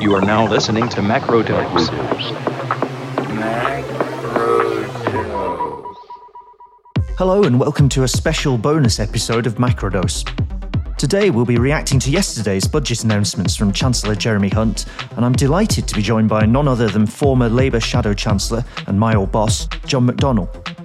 You 0.00 0.14
are 0.14 0.20
now 0.20 0.46
listening 0.46 0.88
to 0.90 1.00
Macrodose. 1.00 1.88
Hello, 7.16 7.42
and 7.42 7.58
welcome 7.58 7.88
to 7.88 8.04
a 8.04 8.08
special 8.08 8.56
bonus 8.58 9.00
episode 9.00 9.48
of 9.48 9.56
Macrodose. 9.56 10.24
Today, 10.98 11.30
we'll 11.30 11.44
be 11.44 11.58
reacting 11.58 11.98
to 11.98 12.12
yesterday's 12.12 12.68
budget 12.68 13.02
announcements 13.02 13.56
from 13.56 13.72
Chancellor 13.72 14.14
Jeremy 14.14 14.50
Hunt, 14.50 14.86
and 15.16 15.24
I'm 15.24 15.32
delighted 15.32 15.88
to 15.88 15.96
be 15.96 16.02
joined 16.02 16.28
by 16.28 16.46
none 16.46 16.68
other 16.68 16.88
than 16.88 17.04
former 17.04 17.48
Labour 17.48 17.80
Shadow 17.80 18.14
Chancellor 18.14 18.64
and 18.86 19.00
my 19.00 19.16
old 19.16 19.32
boss, 19.32 19.66
John 19.84 20.06
McDonnell. 20.08 20.77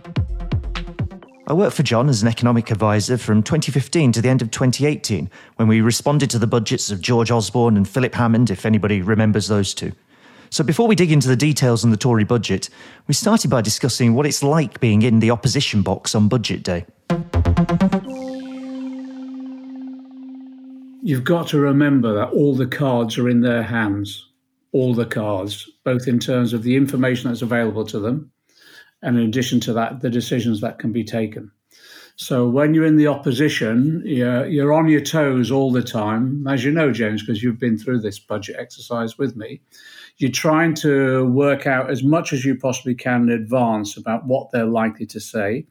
I 1.45 1.51
worked 1.51 1.75
for 1.75 1.83
John 1.83 2.07
as 2.07 2.21
an 2.21 2.29
economic 2.29 2.71
advisor 2.71 3.17
from 3.17 3.43
2015 3.43 4.13
to 4.13 4.21
the 4.21 4.29
end 4.29 4.41
of 4.41 4.49
2018 4.49 5.29
when 5.57 5.67
we 5.67 5.81
responded 5.81 6.29
to 6.29 6.39
the 6.39 6.47
budgets 6.47 6.89
of 6.89 7.01
George 7.01 7.31
Osborne 7.31 7.75
and 7.75 7.85
Philip 7.85 8.15
Hammond, 8.15 8.49
if 8.49 8.65
anybody 8.65 9.01
remembers 9.01 9.49
those 9.49 9.73
two. 9.73 9.91
So 10.49 10.63
before 10.63 10.87
we 10.87 10.95
dig 10.95 11.11
into 11.11 11.27
the 11.27 11.35
details 11.35 11.83
on 11.83 11.91
the 11.91 11.97
Tory 11.97 12.23
budget, 12.23 12.69
we 13.07 13.13
started 13.13 13.49
by 13.49 13.59
discussing 13.59 14.13
what 14.13 14.25
it's 14.25 14.41
like 14.41 14.79
being 14.79 15.01
in 15.01 15.19
the 15.19 15.31
opposition 15.31 15.81
box 15.81 16.15
on 16.15 16.29
budget 16.29 16.63
day. 16.63 16.85
You've 21.01 21.25
got 21.25 21.47
to 21.47 21.59
remember 21.59 22.13
that 22.13 22.29
all 22.29 22.55
the 22.55 22.67
cards 22.67 23.17
are 23.17 23.27
in 23.27 23.41
their 23.41 23.63
hands, 23.63 24.29
all 24.71 24.93
the 24.93 25.05
cards, 25.05 25.69
both 25.83 26.07
in 26.07 26.19
terms 26.19 26.53
of 26.53 26.63
the 26.63 26.77
information 26.77 27.29
that's 27.29 27.41
available 27.41 27.83
to 27.87 27.99
them 27.99 28.31
and 29.03 29.17
in 29.17 29.23
addition 29.23 29.59
to 29.59 29.73
that, 29.73 30.01
the 30.01 30.09
decisions 30.09 30.61
that 30.61 30.79
can 30.79 30.91
be 30.91 31.03
taken. 31.03 31.51
So 32.15 32.47
when 32.47 32.73
you're 32.73 32.85
in 32.85 32.97
the 32.97 33.07
opposition, 33.07 34.03
you're, 34.05 34.45
you're 34.45 34.71
on 34.71 34.87
your 34.87 35.01
toes 35.01 35.49
all 35.49 35.71
the 35.71 35.81
time, 35.81 36.45
as 36.47 36.63
you 36.63 36.71
know, 36.71 36.91
James, 36.91 37.23
because 37.23 37.41
you've 37.41 37.59
been 37.59 37.77
through 37.77 38.01
this 38.01 38.19
budget 38.19 38.55
exercise 38.59 39.17
with 39.17 39.35
me. 39.35 39.61
You're 40.17 40.31
trying 40.31 40.75
to 40.75 41.25
work 41.25 41.65
out 41.65 41.89
as 41.89 42.03
much 42.03 42.31
as 42.31 42.45
you 42.45 42.55
possibly 42.55 42.93
can 42.93 43.23
in 43.23 43.29
advance 43.31 43.97
about 43.97 44.27
what 44.27 44.51
they're 44.51 44.65
likely 44.65 45.07
to 45.07 45.19
say, 45.19 45.65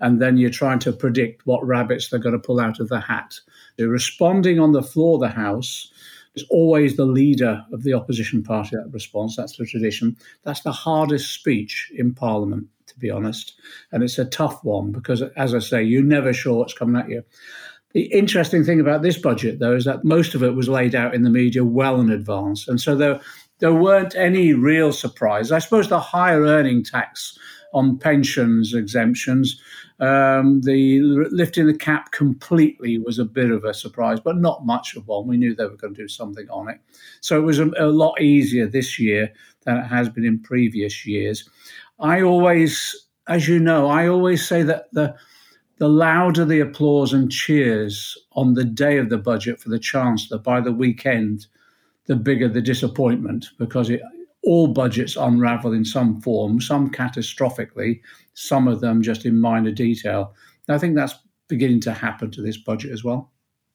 and 0.00 0.20
then 0.20 0.38
you're 0.38 0.48
trying 0.50 0.78
to 0.80 0.92
predict 0.92 1.46
what 1.46 1.64
rabbits 1.64 2.08
they're 2.08 2.18
going 2.18 2.32
to 2.32 2.38
pull 2.38 2.58
out 2.58 2.80
of 2.80 2.88
the 2.88 3.00
hat. 3.00 3.34
They're 3.76 3.88
responding 3.88 4.58
on 4.58 4.72
the 4.72 4.82
floor 4.82 5.16
of 5.16 5.20
the 5.20 5.28
House 5.28 5.92
it's 6.34 6.44
always 6.48 6.96
the 6.96 7.04
leader 7.04 7.64
of 7.72 7.82
the 7.82 7.92
opposition 7.92 8.42
party 8.42 8.76
that 8.76 8.90
responds. 8.90 9.36
That's 9.36 9.56
the 9.56 9.66
tradition. 9.66 10.16
That's 10.44 10.62
the 10.62 10.72
hardest 10.72 11.32
speech 11.32 11.92
in 11.94 12.14
Parliament, 12.14 12.68
to 12.92 12.98
be 12.98 13.10
honest. 13.10 13.54
And 13.90 14.02
it's 14.02 14.18
a 14.18 14.24
tough 14.24 14.62
one 14.62 14.92
because, 14.92 15.22
as 15.36 15.54
I 15.54 15.58
say, 15.58 15.82
you're 15.82 16.02
never 16.02 16.32
sure 16.32 16.58
what's 16.58 16.74
coming 16.74 17.00
at 17.00 17.08
you. 17.08 17.22
The 17.92 18.04
interesting 18.04 18.64
thing 18.64 18.80
about 18.80 19.02
this 19.02 19.18
budget, 19.18 19.58
though, 19.58 19.74
is 19.74 19.84
that 19.84 20.04
most 20.04 20.34
of 20.34 20.42
it 20.42 20.54
was 20.54 20.68
laid 20.68 20.94
out 20.94 21.14
in 21.14 21.24
the 21.24 21.30
media 21.30 21.64
well 21.64 22.00
in 22.00 22.10
advance. 22.10 22.66
And 22.66 22.80
so 22.80 22.96
there, 22.96 23.20
there 23.58 23.74
weren't 23.74 24.14
any 24.14 24.54
real 24.54 24.92
surprises. 24.92 25.52
I 25.52 25.58
suppose 25.58 25.88
the 25.88 26.00
higher 26.00 26.42
earning 26.42 26.84
tax 26.84 27.38
on 27.74 27.98
pensions 27.98 28.74
exemptions 28.74 29.60
um, 30.02 30.62
the 30.62 30.98
lifting 31.30 31.68
the 31.68 31.78
cap 31.78 32.10
completely 32.10 32.98
was 32.98 33.20
a 33.20 33.24
bit 33.24 33.52
of 33.52 33.64
a 33.64 33.72
surprise, 33.72 34.18
but 34.18 34.36
not 34.36 34.66
much 34.66 34.96
of 34.96 35.06
one. 35.06 35.28
We 35.28 35.36
knew 35.36 35.54
they 35.54 35.64
were 35.64 35.76
going 35.76 35.94
to 35.94 36.02
do 36.02 36.08
something 36.08 36.50
on 36.50 36.68
it. 36.68 36.80
So 37.20 37.38
it 37.38 37.42
was 37.42 37.60
a, 37.60 37.70
a 37.78 37.86
lot 37.86 38.20
easier 38.20 38.66
this 38.66 38.98
year 38.98 39.32
than 39.64 39.76
it 39.76 39.86
has 39.86 40.08
been 40.08 40.24
in 40.24 40.40
previous 40.40 41.06
years. 41.06 41.48
I 42.02 42.22
always, 42.22 42.94
as 43.28 43.48
you 43.48 43.58
know, 43.58 43.88
I 43.88 44.08
always 44.08 44.46
say 44.46 44.62
that 44.64 44.92
the 44.92 45.14
the 45.78 45.88
louder 45.88 46.44
the 46.44 46.60
applause 46.60 47.12
and 47.12 47.32
cheers 47.32 48.16
on 48.32 48.54
the 48.54 48.64
day 48.64 48.98
of 48.98 49.08
the 49.08 49.18
budget 49.18 49.58
for 49.58 49.68
the 49.68 49.80
Chancellor, 49.80 50.38
by 50.38 50.60
the 50.60 50.70
weekend, 50.70 51.46
the 52.06 52.14
bigger 52.14 52.48
the 52.48 52.60
disappointment 52.60 53.48
because 53.58 53.90
it, 53.90 54.00
all 54.44 54.68
budgets 54.68 55.16
unravel 55.16 55.72
in 55.72 55.84
some 55.84 56.20
form, 56.20 56.60
some 56.60 56.90
catastrophically, 56.90 58.00
some 58.34 58.68
of 58.68 58.80
them 58.80 59.02
just 59.02 59.24
in 59.24 59.40
minor 59.40 59.72
detail. 59.72 60.34
I 60.68 60.78
think 60.78 60.94
that's 60.94 61.14
beginning 61.48 61.80
to 61.80 61.92
happen 61.92 62.30
to 62.32 62.42
this 62.42 62.56
budget 62.56 62.92
as 62.92 63.02
well. 63.02 63.32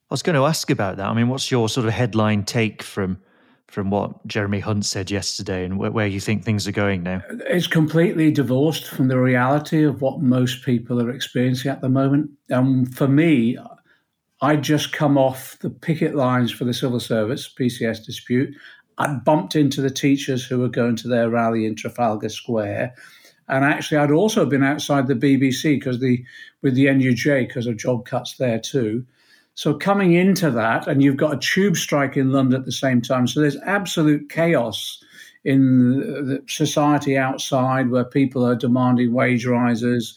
I 0.10 0.14
was 0.14 0.24
going 0.24 0.36
to 0.36 0.46
ask 0.46 0.70
about 0.70 0.98
that. 0.98 1.08
I 1.08 1.14
mean, 1.14 1.28
what's 1.28 1.52
your 1.52 1.68
sort 1.68 1.86
of 1.86 1.94
headline 1.94 2.44
take 2.44 2.82
from 2.82 3.20
from 3.68 3.90
what 3.90 4.26
Jeremy 4.26 4.60
Hunt 4.60 4.86
said 4.86 5.12
yesterday 5.12 5.66
and 5.66 5.78
where, 5.78 5.92
where 5.92 6.08
you 6.08 6.20
think 6.20 6.44
things 6.44 6.68
are 6.68 6.72
going 6.72 7.04
now? 7.04 7.22
It's 7.48 7.68
completely 7.68 8.32
divorced 8.32 8.88
from 8.88 9.10
the 9.10 9.20
reality 9.20 9.84
of 9.84 10.02
what 10.02 10.22
most 10.22 10.64
people 10.64 11.02
are 11.02 11.10
experiencing 11.10 11.70
at 11.70 11.82
the 11.82 11.90
moment. 11.90 12.32
And 12.50 12.58
um, 12.58 12.86
for 12.86 13.08
me, 13.08 13.58
I 14.42 14.56
just 14.56 14.94
come 14.94 15.18
off 15.18 15.58
the 15.60 15.70
picket 15.70 16.16
lines 16.16 16.52
for 16.52 16.64
the 16.64 16.74
civil 16.74 17.00
service 17.00 17.54
PCS 17.54 18.06
dispute. 18.06 18.56
I 18.98 19.14
bumped 19.14 19.56
into 19.56 19.82
the 19.82 19.90
teachers 19.90 20.46
who 20.46 20.60
were 20.60 20.70
going 20.70 20.96
to 20.98 21.08
their 21.08 21.30
rally 21.30 21.66
in 21.66 21.76
Trafalgar 21.76 22.30
Square. 22.30 22.96
And 23.50 23.64
actually, 23.64 23.98
I'd 23.98 24.12
also 24.12 24.46
been 24.46 24.64
outside 24.64 25.08
the 25.08 25.14
BBC 25.14 25.80
because 25.80 26.00
the 26.00 26.24
with 26.62 26.76
the 26.76 26.86
NUJ 26.86 27.48
because 27.48 27.68
of 27.68 27.78
job 27.78 28.06
cuts 28.06 28.38
there 28.38 28.60
too. 28.60 29.06
So 29.58 29.74
coming 29.74 30.14
into 30.14 30.52
that, 30.52 30.88
and 30.88 31.02
you've 31.02 31.18
got 31.18 31.34
a 31.34 31.40
tube 31.40 31.78
strike 31.78 32.16
in 32.16 32.32
London 32.32 32.60
at 32.60 32.68
the 32.68 32.72
same 32.72 33.02
time. 33.02 33.26
So 33.26 33.42
there's 33.42 33.58
absolute 33.66 34.30
chaos 34.30 35.04
in 35.44 36.00
the 36.00 36.44
society 36.48 37.18
outside 37.18 37.90
where 37.90 38.04
people 38.04 38.46
are 38.46 38.56
demanding 38.56 39.14
wage 39.14 39.48
rises. 39.48 40.16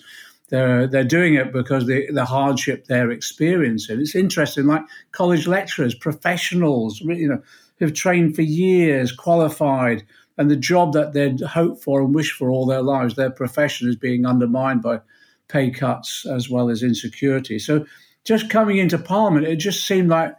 They're 0.50 0.86
they're 0.86 1.04
doing 1.04 1.36
it 1.36 1.54
because 1.54 1.86
the 1.86 2.06
the 2.12 2.26
hardship 2.26 2.84
they're 2.84 3.10
experiencing. 3.10 3.98
It's 3.98 4.14
interesting, 4.14 4.66
like 4.66 4.82
college 5.12 5.46
lecturers, 5.46 5.94
professionals, 5.94 7.00
you 7.00 7.28
know, 7.28 7.42
who've 7.78 7.94
trained 7.94 8.36
for 8.36 8.42
years, 8.42 9.10
qualified, 9.10 10.04
and 10.36 10.50
the 10.50 10.56
job 10.56 10.92
that 10.92 11.14
they'd 11.14 11.40
hoped 11.40 11.82
for 11.82 12.02
and 12.02 12.14
wished 12.14 12.34
for 12.34 12.50
all 12.50 12.66
their 12.66 12.82
lives, 12.82 13.14
their 13.14 13.30
profession 13.30 13.88
is 13.88 13.96
being 13.96 14.26
undermined 14.26 14.82
by 14.82 15.00
pay 15.48 15.70
cuts 15.70 16.26
as 16.26 16.50
well 16.50 16.68
as 16.68 16.82
insecurity. 16.82 17.58
So 17.58 17.86
just 18.24 18.50
coming 18.50 18.78
into 18.78 18.98
Parliament, 18.98 19.46
it 19.46 19.56
just 19.56 19.86
seemed 19.86 20.08
like 20.08 20.34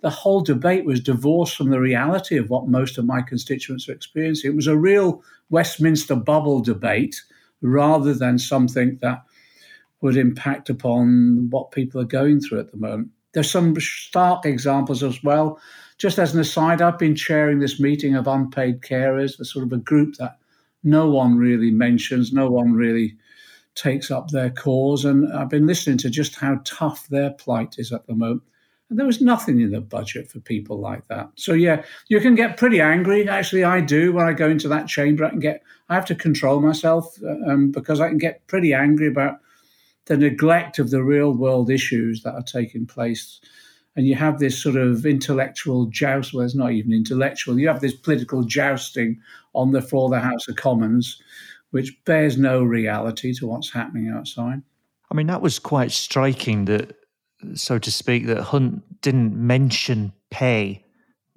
the 0.00 0.10
whole 0.10 0.40
debate 0.40 0.84
was 0.84 1.00
divorced 1.00 1.56
from 1.56 1.70
the 1.70 1.80
reality 1.80 2.36
of 2.36 2.50
what 2.50 2.68
most 2.68 2.98
of 2.98 3.04
my 3.04 3.20
constituents 3.20 3.88
are 3.88 3.92
experiencing. 3.92 4.50
It 4.50 4.56
was 4.56 4.66
a 4.66 4.76
real 4.76 5.22
Westminster 5.50 6.16
bubble 6.16 6.60
debate 6.60 7.22
rather 7.60 8.14
than 8.14 8.38
something 8.38 8.98
that 9.02 9.22
would 10.00 10.16
impact 10.16 10.70
upon 10.70 11.50
what 11.50 11.72
people 11.72 12.00
are 12.00 12.06
going 12.06 12.40
through 12.40 12.60
at 12.60 12.70
the 12.70 12.78
moment. 12.78 13.10
There's 13.32 13.50
some 13.50 13.78
stark 13.78 14.46
examples 14.46 15.02
as 15.02 15.22
well 15.22 15.60
just 16.00 16.18
as 16.18 16.32
an 16.32 16.40
aside, 16.40 16.80
I've 16.80 16.98
been 16.98 17.14
chairing 17.14 17.58
this 17.58 17.78
meeting 17.78 18.14
of 18.14 18.26
unpaid 18.26 18.80
carers, 18.80 19.36
the 19.36 19.44
sort 19.44 19.66
of 19.66 19.72
a 19.72 19.76
group 19.76 20.14
that 20.16 20.38
no 20.82 21.10
one 21.10 21.36
really 21.36 21.70
mentions, 21.70 22.32
no 22.32 22.50
one 22.50 22.72
really 22.72 23.18
takes 23.80 24.10
up 24.10 24.28
their 24.28 24.50
cause. 24.50 25.04
And 25.04 25.32
I've 25.32 25.48
been 25.48 25.66
listening 25.66 25.98
to 25.98 26.10
just 26.10 26.36
how 26.36 26.60
tough 26.64 27.08
their 27.08 27.30
plight 27.30 27.76
is 27.78 27.92
at 27.92 28.06
the 28.06 28.14
moment. 28.14 28.42
And 28.88 28.98
there 28.98 29.06
was 29.06 29.20
nothing 29.20 29.60
in 29.60 29.70
the 29.70 29.80
budget 29.80 30.30
for 30.30 30.40
people 30.40 30.78
like 30.78 31.06
that. 31.08 31.30
So 31.36 31.52
yeah, 31.52 31.84
you 32.08 32.20
can 32.20 32.34
get 32.34 32.56
pretty 32.56 32.80
angry. 32.80 33.28
Actually, 33.28 33.64
I 33.64 33.80
do 33.80 34.12
when 34.12 34.26
I 34.26 34.32
go 34.32 34.50
into 34.50 34.68
that 34.68 34.88
chamber. 34.88 35.24
I 35.24 35.30
can 35.30 35.38
get. 35.38 35.62
I 35.88 35.94
have 35.94 36.06
to 36.06 36.14
control 36.14 36.60
myself 36.60 37.16
um, 37.46 37.70
because 37.70 38.00
I 38.00 38.08
can 38.08 38.18
get 38.18 38.46
pretty 38.48 38.74
angry 38.74 39.06
about 39.06 39.38
the 40.06 40.16
neglect 40.16 40.78
of 40.78 40.90
the 40.90 41.02
real 41.02 41.32
world 41.32 41.70
issues 41.70 42.22
that 42.22 42.34
are 42.34 42.42
taking 42.42 42.86
place 42.86 43.40
and 43.96 44.06
you 44.06 44.14
have 44.14 44.38
this 44.38 44.60
sort 44.60 44.76
of 44.76 45.04
intellectual 45.04 45.86
joust. 45.86 46.32
Well, 46.32 46.44
it's 46.44 46.54
not 46.54 46.72
even 46.72 46.92
intellectual. 46.92 47.58
You 47.58 47.68
have 47.68 47.80
this 47.80 47.94
political 47.94 48.44
jousting 48.44 49.20
on 49.52 49.72
the 49.72 49.82
floor 49.82 50.06
of 50.06 50.12
the 50.12 50.20
House 50.20 50.48
of 50.48 50.56
Commons, 50.56 51.20
which 51.70 51.92
bears 52.04 52.36
no 52.36 52.62
reality 52.62 53.32
to 53.34 53.46
what's 53.46 53.72
happening 53.72 54.08
outside. 54.08 54.62
I 55.10 55.14
mean, 55.14 55.26
that 55.26 55.42
was 55.42 55.58
quite 55.58 55.90
striking 55.90 56.66
that, 56.66 56.96
so 57.54 57.78
to 57.78 57.90
speak, 57.90 58.26
that 58.26 58.42
Hunt 58.42 59.00
didn't 59.02 59.34
mention 59.34 60.12
pay 60.30 60.84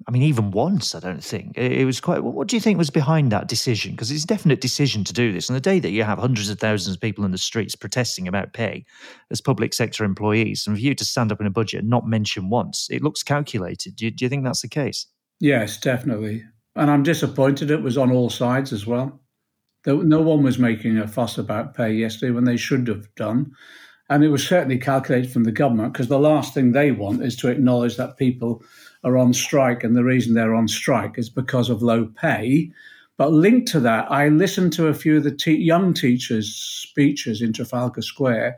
I 0.06 0.10
mean, 0.10 0.22
even 0.22 0.50
once, 0.50 0.94
I 0.94 1.00
don't 1.00 1.24
think. 1.24 1.56
It, 1.56 1.84
was 1.84 2.00
quite. 2.00 2.22
What 2.22 2.48
do 2.48 2.56
you 2.56 2.60
think 2.60 2.76
was 2.76 2.90
behind 2.90 3.32
that 3.32 3.48
decision? 3.48 3.92
Because 3.92 4.10
it's 4.10 4.24
a 4.24 4.26
definite 4.26 4.60
decision 4.60 5.02
to 5.04 5.12
do 5.12 5.32
this. 5.32 5.48
On 5.48 5.54
the 5.54 5.60
day 5.60 5.78
that 5.78 5.90
you 5.90 6.02
have 6.02 6.18
hundreds 6.18 6.50
of 6.50 6.58
thousands 6.58 6.96
of 6.96 7.00
people 7.00 7.24
in 7.24 7.30
the 7.30 7.38
streets 7.38 7.74
protesting 7.74 8.28
about 8.28 8.52
pay 8.52 8.84
as 9.30 9.40
public 9.40 9.72
sector 9.72 10.04
employees, 10.04 10.66
and 10.66 10.76
for 10.76 10.80
you 10.80 10.94
to 10.94 11.04
stand 11.04 11.32
up 11.32 11.40
in 11.40 11.46
a 11.46 11.50
budget 11.50 11.80
and 11.80 11.90
not 11.90 12.06
mention 12.06 12.50
once, 12.50 12.88
it 12.90 13.02
looks 13.02 13.22
calculated. 13.22 13.96
Do 13.96 14.04
you, 14.04 14.10
do 14.10 14.24
you 14.24 14.28
think 14.28 14.44
that's 14.44 14.62
the 14.62 14.68
case? 14.68 15.06
Yes, 15.40 15.78
definitely. 15.78 16.44
And 16.76 16.90
I'm 16.90 17.02
disappointed 17.02 17.70
it 17.70 17.82
was 17.82 17.96
on 17.96 18.10
all 18.10 18.28
sides 18.28 18.72
as 18.72 18.86
well. 18.86 19.20
No 19.86 20.22
one 20.22 20.42
was 20.42 20.58
making 20.58 20.98
a 20.98 21.06
fuss 21.06 21.36
about 21.36 21.74
pay 21.74 21.92
yesterday 21.92 22.32
when 22.32 22.44
they 22.44 22.56
should 22.56 22.88
have 22.88 23.12
done. 23.14 23.52
And 24.10 24.22
it 24.22 24.28
was 24.28 24.46
certainly 24.46 24.78
calculated 24.78 25.30
from 25.30 25.44
the 25.44 25.52
government 25.52 25.92
because 25.92 26.08
the 26.08 26.18
last 26.18 26.52
thing 26.52 26.72
they 26.72 26.90
want 26.90 27.22
is 27.22 27.36
to 27.36 27.48
acknowledge 27.48 27.96
that 27.96 28.18
people 28.18 28.62
are 29.02 29.16
on 29.18 29.32
strike, 29.32 29.84
and 29.84 29.94
the 29.94 30.04
reason 30.04 30.34
they're 30.34 30.54
on 30.54 30.68
strike 30.68 31.18
is 31.18 31.28
because 31.28 31.70
of 31.70 31.82
low 31.82 32.06
pay. 32.06 32.70
But 33.16 33.32
linked 33.32 33.68
to 33.68 33.80
that, 33.80 34.10
I 34.10 34.28
listened 34.28 34.72
to 34.74 34.88
a 34.88 34.94
few 34.94 35.18
of 35.18 35.24
the 35.24 35.30
te- 35.30 35.56
young 35.56 35.94
teachers' 35.94 36.54
speeches 36.54 37.40
in 37.40 37.52
Trafalgar 37.52 38.02
Square. 38.02 38.56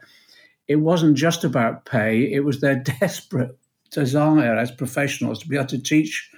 It 0.66 0.76
wasn't 0.76 1.16
just 1.16 1.44
about 1.44 1.84
pay, 1.84 2.32
it 2.32 2.44
was 2.44 2.60
their 2.60 2.76
desperate 3.00 3.56
desire 3.90 4.56
as 4.56 4.70
professionals 4.70 5.40
to 5.40 5.48
be 5.48 5.56
able 5.56 5.66
to 5.66 5.82
teach 5.82 6.30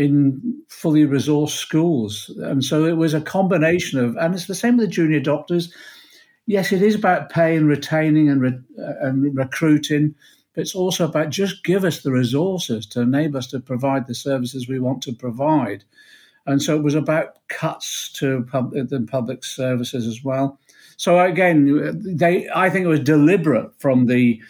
in 0.00 0.62
fully 0.68 1.06
resourced 1.06 1.58
schools. 1.58 2.34
And 2.38 2.64
so 2.64 2.86
it 2.86 2.96
was 2.96 3.12
a 3.12 3.20
combination 3.20 3.98
of, 3.98 4.16
and 4.16 4.34
it's 4.34 4.46
the 4.46 4.54
same 4.54 4.78
with 4.78 4.86
the 4.86 4.92
junior 4.92 5.20
doctors. 5.20 5.74
Yes, 6.46 6.72
it 6.72 6.80
is 6.80 6.94
about 6.94 7.28
pay 7.28 7.54
and 7.54 7.68
retaining 7.68 8.30
and, 8.30 8.40
re, 8.40 8.52
uh, 8.78 9.06
and 9.06 9.36
recruiting, 9.36 10.14
but 10.54 10.62
it's 10.62 10.74
also 10.74 11.04
about 11.04 11.28
just 11.28 11.64
give 11.64 11.84
us 11.84 12.00
the 12.00 12.10
resources 12.10 12.86
to 12.86 13.02
enable 13.02 13.36
us 13.36 13.48
to 13.48 13.60
provide 13.60 14.06
the 14.06 14.14
services 14.14 14.66
we 14.66 14.80
want 14.80 15.02
to 15.02 15.12
provide. 15.12 15.84
And 16.46 16.62
so 16.62 16.74
it 16.76 16.82
was 16.82 16.94
about 16.94 17.46
cuts 17.48 18.10
to 18.14 18.46
pub, 18.50 18.72
the 18.72 19.06
public 19.06 19.44
services 19.44 20.06
as 20.06 20.24
well. 20.24 20.58
So 20.96 21.20
again, 21.20 22.00
they 22.16 22.48
I 22.54 22.70
think 22.70 22.86
it 22.86 22.88
was 22.88 23.00
deliberate 23.00 23.70
from 23.78 24.06
the 24.06 24.40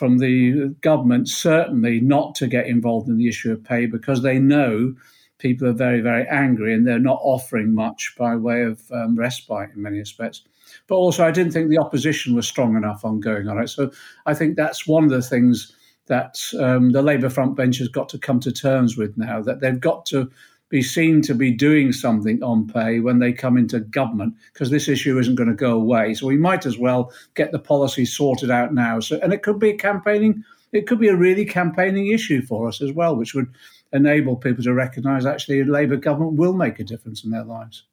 from 0.00 0.16
the 0.16 0.68
government 0.80 1.28
certainly 1.28 2.00
not 2.00 2.34
to 2.34 2.46
get 2.46 2.66
involved 2.66 3.06
in 3.06 3.18
the 3.18 3.28
issue 3.28 3.52
of 3.52 3.62
pay 3.62 3.84
because 3.84 4.22
they 4.22 4.38
know 4.38 4.94
people 5.36 5.68
are 5.68 5.74
very 5.74 6.00
very 6.00 6.26
angry 6.28 6.72
and 6.72 6.86
they're 6.86 6.98
not 6.98 7.20
offering 7.20 7.74
much 7.74 8.14
by 8.16 8.34
way 8.34 8.62
of 8.62 8.80
um, 8.92 9.14
respite 9.14 9.68
in 9.76 9.82
many 9.82 9.98
respects. 9.98 10.40
But 10.86 10.94
also, 10.94 11.22
I 11.22 11.30
didn't 11.30 11.52
think 11.52 11.68
the 11.68 11.76
opposition 11.76 12.34
was 12.34 12.48
strong 12.48 12.76
enough 12.76 13.04
on 13.04 13.20
going 13.20 13.46
on 13.46 13.58
it. 13.58 13.68
So 13.68 13.90
I 14.24 14.32
think 14.32 14.56
that's 14.56 14.86
one 14.86 15.04
of 15.04 15.10
the 15.10 15.20
things 15.20 15.76
that 16.06 16.40
um, 16.58 16.92
the 16.92 17.02
Labour 17.02 17.28
front 17.28 17.54
bench 17.54 17.76
has 17.76 17.88
got 17.88 18.08
to 18.08 18.18
come 18.18 18.40
to 18.40 18.52
terms 18.52 18.96
with 18.96 19.18
now 19.18 19.42
that 19.42 19.60
they've 19.60 19.78
got 19.78 20.06
to 20.06 20.30
be 20.70 20.82
seen 20.82 21.20
to 21.20 21.34
be 21.34 21.50
doing 21.50 21.92
something 21.92 22.42
on 22.42 22.66
pay 22.66 23.00
when 23.00 23.18
they 23.18 23.32
come 23.32 23.58
into 23.58 23.80
government 23.80 24.34
because 24.52 24.70
this 24.70 24.88
issue 24.88 25.18
isn't 25.18 25.34
going 25.34 25.48
to 25.48 25.54
go 25.54 25.72
away. 25.72 26.14
So 26.14 26.26
we 26.26 26.38
might 26.38 26.64
as 26.64 26.78
well 26.78 27.12
get 27.34 27.52
the 27.52 27.58
policy 27.58 28.06
sorted 28.06 28.50
out 28.50 28.72
now. 28.72 29.00
So 29.00 29.18
and 29.20 29.32
it 29.32 29.42
could 29.42 29.58
be 29.58 29.70
a 29.70 29.76
campaigning, 29.76 30.42
it 30.72 30.86
could 30.86 31.00
be 31.00 31.08
a 31.08 31.16
really 31.16 31.44
campaigning 31.44 32.06
issue 32.06 32.40
for 32.40 32.68
us 32.68 32.80
as 32.80 32.92
well, 32.92 33.16
which 33.16 33.34
would 33.34 33.52
enable 33.92 34.36
people 34.36 34.62
to 34.62 34.72
recognise 34.72 35.26
actually 35.26 35.60
a 35.60 35.64
Labour 35.64 35.96
government 35.96 36.38
will 36.38 36.52
make 36.52 36.78
a 36.78 36.84
difference 36.84 37.24
in 37.24 37.30
their 37.30 37.44
lives. 37.44 37.84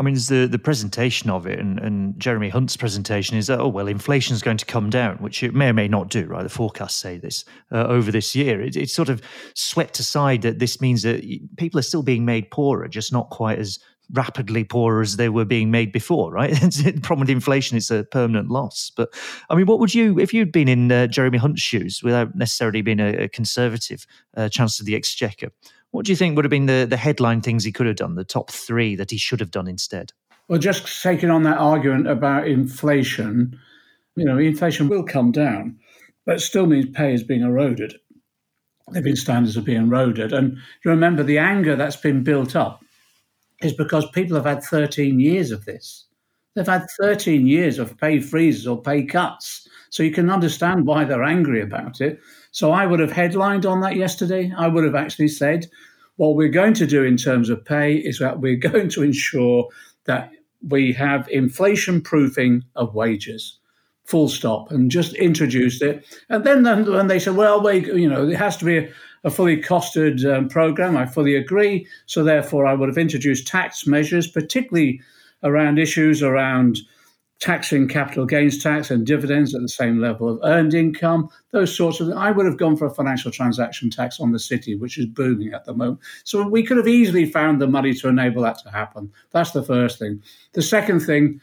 I 0.00 0.02
mean, 0.02 0.14
the 0.14 0.48
the 0.50 0.58
presentation 0.58 1.28
of 1.28 1.46
it, 1.46 1.58
and, 1.58 1.78
and 1.78 2.18
Jeremy 2.18 2.48
Hunt's 2.48 2.74
presentation 2.74 3.36
is 3.36 3.48
that 3.48 3.60
oh 3.60 3.68
well, 3.68 3.86
inflation 3.86 4.34
is 4.34 4.40
going 4.40 4.56
to 4.56 4.64
come 4.64 4.88
down, 4.88 5.18
which 5.18 5.42
it 5.42 5.54
may 5.54 5.68
or 5.68 5.72
may 5.74 5.88
not 5.88 6.08
do. 6.08 6.24
Right, 6.24 6.42
the 6.42 6.48
forecasts 6.48 6.96
say 6.96 7.18
this 7.18 7.44
uh, 7.70 7.84
over 7.86 8.10
this 8.10 8.34
year. 8.34 8.62
It, 8.62 8.76
it's 8.76 8.94
sort 8.94 9.10
of 9.10 9.20
swept 9.54 9.98
aside 9.98 10.40
that 10.40 10.58
this 10.58 10.80
means 10.80 11.02
that 11.02 11.22
people 11.58 11.78
are 11.78 11.82
still 11.82 12.02
being 12.02 12.24
made 12.24 12.50
poorer, 12.50 12.88
just 12.88 13.12
not 13.12 13.28
quite 13.28 13.58
as 13.58 13.78
rapidly 14.12 14.64
poorer 14.64 15.02
as 15.02 15.18
they 15.18 15.28
were 15.28 15.44
being 15.44 15.70
made 15.70 15.92
before, 15.92 16.32
right? 16.32 16.50
the 16.50 16.98
problem 17.02 17.20
with 17.20 17.30
inflation 17.30 17.76
is 17.76 17.90
a 17.90 18.04
permanent 18.04 18.48
loss. 18.48 18.90
But 18.96 19.12
I 19.50 19.54
mean, 19.54 19.66
what 19.66 19.80
would 19.80 19.94
you, 19.94 20.18
if 20.18 20.32
you'd 20.32 20.50
been 20.50 20.66
in 20.66 20.90
uh, 20.90 21.08
Jeremy 21.08 21.38
Hunt's 21.38 21.60
shoes 21.60 22.02
without 22.02 22.34
necessarily 22.34 22.80
being 22.80 23.00
a, 23.00 23.24
a 23.24 23.28
conservative 23.28 24.06
uh, 24.34 24.48
Chancellor 24.48 24.82
of 24.82 24.86
the 24.86 24.96
Exchequer, 24.96 25.50
what 25.90 26.06
do 26.06 26.12
you 26.12 26.16
think 26.16 26.36
would 26.36 26.44
have 26.44 26.50
been 26.50 26.66
the, 26.66 26.86
the 26.88 26.96
headline 26.96 27.40
things 27.40 27.64
he 27.64 27.72
could 27.72 27.86
have 27.86 27.96
done, 27.96 28.14
the 28.14 28.24
top 28.24 28.50
three 28.50 28.94
that 28.96 29.10
he 29.10 29.16
should 29.16 29.40
have 29.40 29.50
done 29.50 29.66
instead? 29.66 30.12
Well, 30.48 30.58
just 30.58 31.02
taking 31.02 31.30
on 31.30 31.42
that 31.44 31.58
argument 31.58 32.08
about 32.08 32.48
inflation, 32.48 33.58
you 34.16 34.24
know, 34.24 34.38
inflation 34.38 34.88
will 34.88 35.04
come 35.04 35.32
down, 35.32 35.78
but 36.26 36.36
it 36.36 36.40
still 36.40 36.66
means 36.66 36.86
pay 36.92 37.14
is 37.14 37.22
being 37.22 37.42
eroded. 37.42 37.94
Living 38.88 39.16
standards 39.16 39.56
are 39.56 39.62
being 39.62 39.82
eroded. 39.82 40.32
And 40.32 40.58
remember, 40.84 41.22
the 41.22 41.38
anger 41.38 41.76
that's 41.76 41.96
been 41.96 42.24
built 42.24 42.56
up 42.56 42.84
is 43.62 43.72
because 43.72 44.10
people 44.10 44.36
have 44.36 44.46
had 44.46 44.62
13 44.64 45.20
years 45.20 45.50
of 45.50 45.64
this. 45.64 46.06
They've 46.54 46.66
had 46.66 46.86
13 47.00 47.46
years 47.46 47.78
of 47.78 47.96
pay 47.96 48.20
freezes 48.20 48.66
or 48.66 48.80
pay 48.80 49.04
cuts. 49.04 49.68
So 49.90 50.02
you 50.02 50.10
can 50.10 50.30
understand 50.30 50.86
why 50.86 51.04
they're 51.04 51.22
angry 51.22 51.62
about 51.62 52.00
it. 52.00 52.20
So 52.52 52.72
I 52.72 52.86
would 52.86 53.00
have 53.00 53.12
headlined 53.12 53.66
on 53.66 53.80
that 53.80 53.96
yesterday. 53.96 54.52
I 54.56 54.66
would 54.68 54.84
have 54.84 54.94
actually 54.94 55.28
said, 55.28 55.66
what 56.16 56.36
we're 56.36 56.48
going 56.48 56.74
to 56.74 56.86
do 56.86 57.02
in 57.02 57.16
terms 57.16 57.48
of 57.48 57.64
pay 57.64 57.94
is 57.94 58.18
that 58.18 58.40
we're 58.40 58.56
going 58.70 58.88
to 58.90 59.02
ensure 59.02 59.68
that 60.04 60.32
we 60.68 60.92
have 60.92 61.28
inflation 61.28 62.00
proofing 62.00 62.62
of 62.76 62.94
wages. 62.94 63.58
Full 64.04 64.28
stop, 64.28 64.72
and 64.72 64.90
just 64.90 65.14
introduced 65.14 65.82
it. 65.82 66.04
And 66.28 66.44
then, 66.44 66.64
when 66.64 67.06
they 67.06 67.20
said, 67.20 67.36
well, 67.36 67.62
we, 67.62 67.86
you 67.92 68.08
know, 68.08 68.28
it 68.28 68.36
has 68.36 68.56
to 68.56 68.64
be 68.64 68.78
a, 68.78 68.92
a 69.22 69.30
fully 69.30 69.56
costed 69.56 70.24
um, 70.24 70.48
program, 70.48 70.96
I 70.96 71.06
fully 71.06 71.36
agree. 71.36 71.86
So, 72.06 72.24
therefore, 72.24 72.66
I 72.66 72.74
would 72.74 72.88
have 72.88 72.98
introduced 72.98 73.46
tax 73.46 73.86
measures, 73.86 74.26
particularly 74.26 75.00
around 75.42 75.78
issues 75.78 76.22
around 76.22 76.78
taxing 77.40 77.88
capital 77.88 78.26
gains 78.26 78.62
tax 78.62 78.90
and 78.90 79.06
dividends 79.06 79.54
at 79.54 79.62
the 79.62 79.68
same 79.68 79.98
level 79.98 80.28
of 80.28 80.38
earned 80.44 80.74
income, 80.74 81.28
those 81.52 81.74
sorts 81.74 81.98
of 81.98 82.06
things. 82.06 82.18
I 82.18 82.30
would 82.30 82.44
have 82.44 82.58
gone 82.58 82.76
for 82.76 82.86
a 82.86 82.94
financial 82.94 83.30
transaction 83.30 83.88
tax 83.88 84.20
on 84.20 84.32
the 84.32 84.38
city, 84.38 84.76
which 84.76 84.98
is 84.98 85.06
booming 85.06 85.54
at 85.54 85.64
the 85.64 85.72
moment. 85.72 86.00
So 86.24 86.46
we 86.46 86.62
could 86.62 86.76
have 86.76 86.86
easily 86.86 87.24
found 87.24 87.60
the 87.60 87.66
money 87.66 87.94
to 87.94 88.08
enable 88.08 88.42
that 88.42 88.58
to 88.58 88.70
happen. 88.70 89.10
That's 89.30 89.52
the 89.52 89.62
first 89.62 89.98
thing. 89.98 90.22
The 90.52 90.62
second 90.62 91.00
thing, 91.00 91.40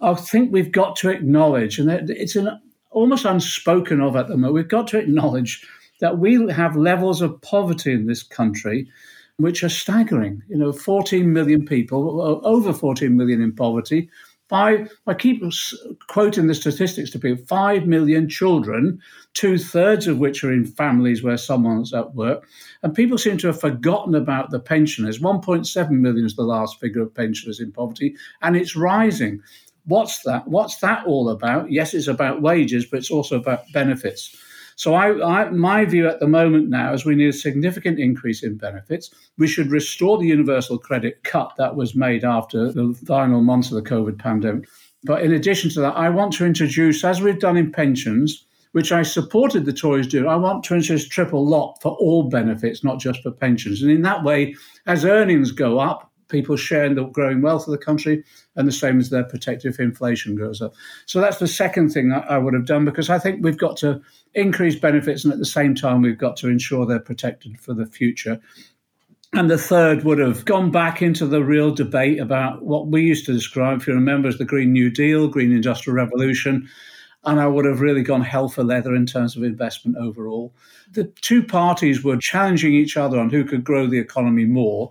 I 0.00 0.14
think 0.14 0.52
we've 0.52 0.72
got 0.72 0.94
to 0.96 1.10
acknowledge, 1.10 1.80
and 1.80 1.90
it's 1.90 2.36
an 2.36 2.60
almost 2.90 3.24
unspoken 3.24 4.00
of 4.00 4.14
at 4.14 4.28
the 4.28 4.36
moment, 4.36 4.54
we've 4.54 4.68
got 4.68 4.86
to 4.88 4.98
acknowledge 4.98 5.66
that 6.00 6.18
we 6.18 6.48
have 6.50 6.76
levels 6.76 7.20
of 7.20 7.40
poverty 7.42 7.92
in 7.92 8.06
this 8.06 8.22
country 8.22 8.88
which 9.42 9.62
are 9.64 9.68
staggering. 9.68 10.42
You 10.48 10.58
know, 10.58 10.72
14 10.72 11.32
million 11.32 11.64
people, 11.64 12.40
over 12.44 12.72
14 12.72 13.16
million 13.16 13.42
in 13.42 13.54
poverty, 13.54 14.08
Five, 14.50 14.90
I 15.06 15.14
keep 15.14 15.44
quoting 16.08 16.48
the 16.48 16.56
statistics 16.56 17.08
to 17.12 17.20
people 17.20 17.44
five 17.46 17.86
million 17.86 18.28
children, 18.28 19.00
two 19.32 19.58
thirds 19.58 20.08
of 20.08 20.18
which 20.18 20.42
are 20.42 20.52
in 20.52 20.64
families 20.66 21.22
where 21.22 21.36
someone's 21.36 21.94
at 21.94 22.16
work. 22.16 22.48
And 22.82 22.92
people 22.92 23.16
seem 23.16 23.38
to 23.38 23.46
have 23.46 23.60
forgotten 23.60 24.16
about 24.16 24.50
the 24.50 24.58
pensioners. 24.58 25.20
1.7 25.20 25.90
million 25.90 26.26
is 26.26 26.34
the 26.34 26.42
last 26.42 26.80
figure 26.80 27.02
of 27.02 27.14
pensioners 27.14 27.60
in 27.60 27.70
poverty, 27.70 28.16
and 28.42 28.56
it's 28.56 28.74
rising. 28.74 29.40
What's 29.84 30.24
that? 30.24 30.48
What's 30.48 30.78
that 30.78 31.06
all 31.06 31.28
about? 31.28 31.70
Yes, 31.70 31.94
it's 31.94 32.08
about 32.08 32.42
wages, 32.42 32.84
but 32.84 32.96
it's 32.96 33.10
also 33.12 33.38
about 33.38 33.70
benefits. 33.72 34.36
So 34.80 34.94
I, 34.94 35.42
I, 35.42 35.50
my 35.50 35.84
view 35.84 36.08
at 36.08 36.20
the 36.20 36.26
moment 36.26 36.70
now 36.70 36.94
is 36.94 37.04
we 37.04 37.14
need 37.14 37.28
a 37.28 37.34
significant 37.34 37.98
increase 37.98 38.42
in 38.42 38.56
benefits. 38.56 39.10
We 39.36 39.46
should 39.46 39.70
restore 39.70 40.16
the 40.16 40.28
universal 40.28 40.78
credit 40.78 41.22
cut 41.22 41.52
that 41.58 41.76
was 41.76 41.94
made 41.94 42.24
after 42.24 42.72
the 42.72 42.98
final 43.06 43.42
months 43.42 43.70
of 43.70 43.74
the 43.74 43.90
COVID 43.90 44.18
pandemic. 44.18 44.70
But 45.04 45.20
in 45.20 45.34
addition 45.34 45.68
to 45.72 45.80
that, 45.80 45.98
I 45.98 46.08
want 46.08 46.32
to 46.32 46.46
introduce, 46.46 47.04
as 47.04 47.20
we've 47.20 47.38
done 47.38 47.58
in 47.58 47.70
pensions, 47.70 48.46
which 48.72 48.90
I 48.90 49.02
supported 49.02 49.66
the 49.66 49.74
Tories 49.74 50.06
do, 50.06 50.26
I 50.26 50.36
want 50.36 50.64
to 50.64 50.74
introduce 50.76 51.06
triple 51.06 51.46
lock 51.46 51.82
for 51.82 51.92
all 51.96 52.30
benefits, 52.30 52.82
not 52.82 53.00
just 53.00 53.22
for 53.22 53.32
pensions. 53.32 53.82
And 53.82 53.90
in 53.90 54.00
that 54.00 54.24
way, 54.24 54.54
as 54.86 55.04
earnings 55.04 55.52
go 55.52 55.78
up, 55.78 56.09
people 56.30 56.56
sharing 56.56 56.94
the 56.94 57.04
growing 57.04 57.42
wealth 57.42 57.66
of 57.66 57.72
the 57.72 57.78
country, 57.78 58.24
and 58.56 58.66
the 58.66 58.72
same 58.72 58.98
as 58.98 59.10
their 59.10 59.24
protective 59.24 59.78
inflation 59.78 60.36
goes 60.36 60.62
up. 60.62 60.72
So 61.06 61.20
that's 61.20 61.38
the 61.38 61.48
second 61.48 61.90
thing 61.90 62.12
I 62.12 62.38
would 62.38 62.54
have 62.54 62.66
done 62.66 62.84
because 62.84 63.10
I 63.10 63.18
think 63.18 63.44
we've 63.44 63.58
got 63.58 63.76
to 63.78 64.00
increase 64.34 64.76
benefits, 64.76 65.24
and 65.24 65.32
at 65.32 65.38
the 65.38 65.44
same 65.44 65.74
time, 65.74 66.02
we've 66.02 66.18
got 66.18 66.36
to 66.38 66.48
ensure 66.48 66.86
they're 66.86 67.00
protected 67.00 67.58
for 67.60 67.74
the 67.74 67.86
future. 67.86 68.40
And 69.32 69.48
the 69.48 69.58
third 69.58 70.02
would 70.02 70.18
have 70.18 70.44
gone 70.44 70.72
back 70.72 71.02
into 71.02 71.24
the 71.24 71.44
real 71.44 71.72
debate 71.72 72.18
about 72.18 72.62
what 72.62 72.88
we 72.88 73.02
used 73.02 73.26
to 73.26 73.32
describe, 73.32 73.80
if 73.80 73.86
you 73.86 73.94
remember, 73.94 74.28
as 74.28 74.38
the 74.38 74.44
Green 74.44 74.72
New 74.72 74.90
Deal, 74.90 75.28
Green 75.28 75.52
Industrial 75.52 75.94
Revolution. 75.94 76.68
And 77.24 77.38
I 77.38 77.46
would 77.46 77.64
have 77.66 77.80
really 77.80 78.02
gone 78.02 78.22
hell 78.22 78.48
for 78.48 78.64
leather 78.64 78.94
in 78.94 79.06
terms 79.06 79.36
of 79.36 79.44
investment 79.44 79.98
overall. 79.98 80.54
The 80.92 81.04
two 81.20 81.44
parties 81.44 82.02
were 82.02 82.16
challenging 82.16 82.72
each 82.72 82.96
other 82.96 83.20
on 83.20 83.30
who 83.30 83.44
could 83.44 83.62
grow 83.62 83.86
the 83.86 83.98
economy 83.98 84.46
more 84.46 84.90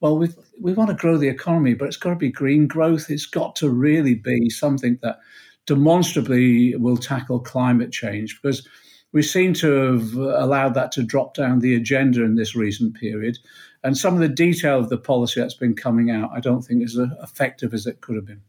well, 0.00 0.16
we 0.16 0.28
we 0.60 0.72
want 0.72 0.90
to 0.90 0.96
grow 0.96 1.16
the 1.16 1.28
economy, 1.28 1.74
but 1.74 1.88
it's 1.88 1.96
got 1.96 2.10
to 2.10 2.16
be 2.16 2.30
green 2.30 2.66
growth. 2.66 3.10
It's 3.10 3.26
got 3.26 3.56
to 3.56 3.70
really 3.70 4.14
be 4.14 4.50
something 4.50 4.98
that 5.02 5.20
demonstrably 5.66 6.74
will 6.76 6.96
tackle 6.96 7.40
climate 7.40 7.92
change 7.92 8.40
because 8.40 8.66
we 9.12 9.22
seem 9.22 9.52
to 9.54 9.72
have 9.72 10.14
allowed 10.14 10.74
that 10.74 10.92
to 10.92 11.02
drop 11.02 11.34
down 11.34 11.58
the 11.58 11.74
agenda 11.74 12.22
in 12.24 12.36
this 12.36 12.54
recent 12.54 12.94
period. 12.94 13.38
And 13.82 13.96
some 13.96 14.14
of 14.14 14.20
the 14.20 14.28
detail 14.28 14.78
of 14.78 14.88
the 14.88 14.98
policy 14.98 15.40
that's 15.40 15.54
been 15.54 15.74
coming 15.74 16.10
out, 16.10 16.30
I 16.34 16.40
don't 16.40 16.62
think 16.62 16.82
is 16.82 16.98
as 16.98 17.08
effective 17.22 17.74
as 17.74 17.86
it 17.86 18.00
could 18.00 18.16
have 18.16 18.26
been. 18.26 18.42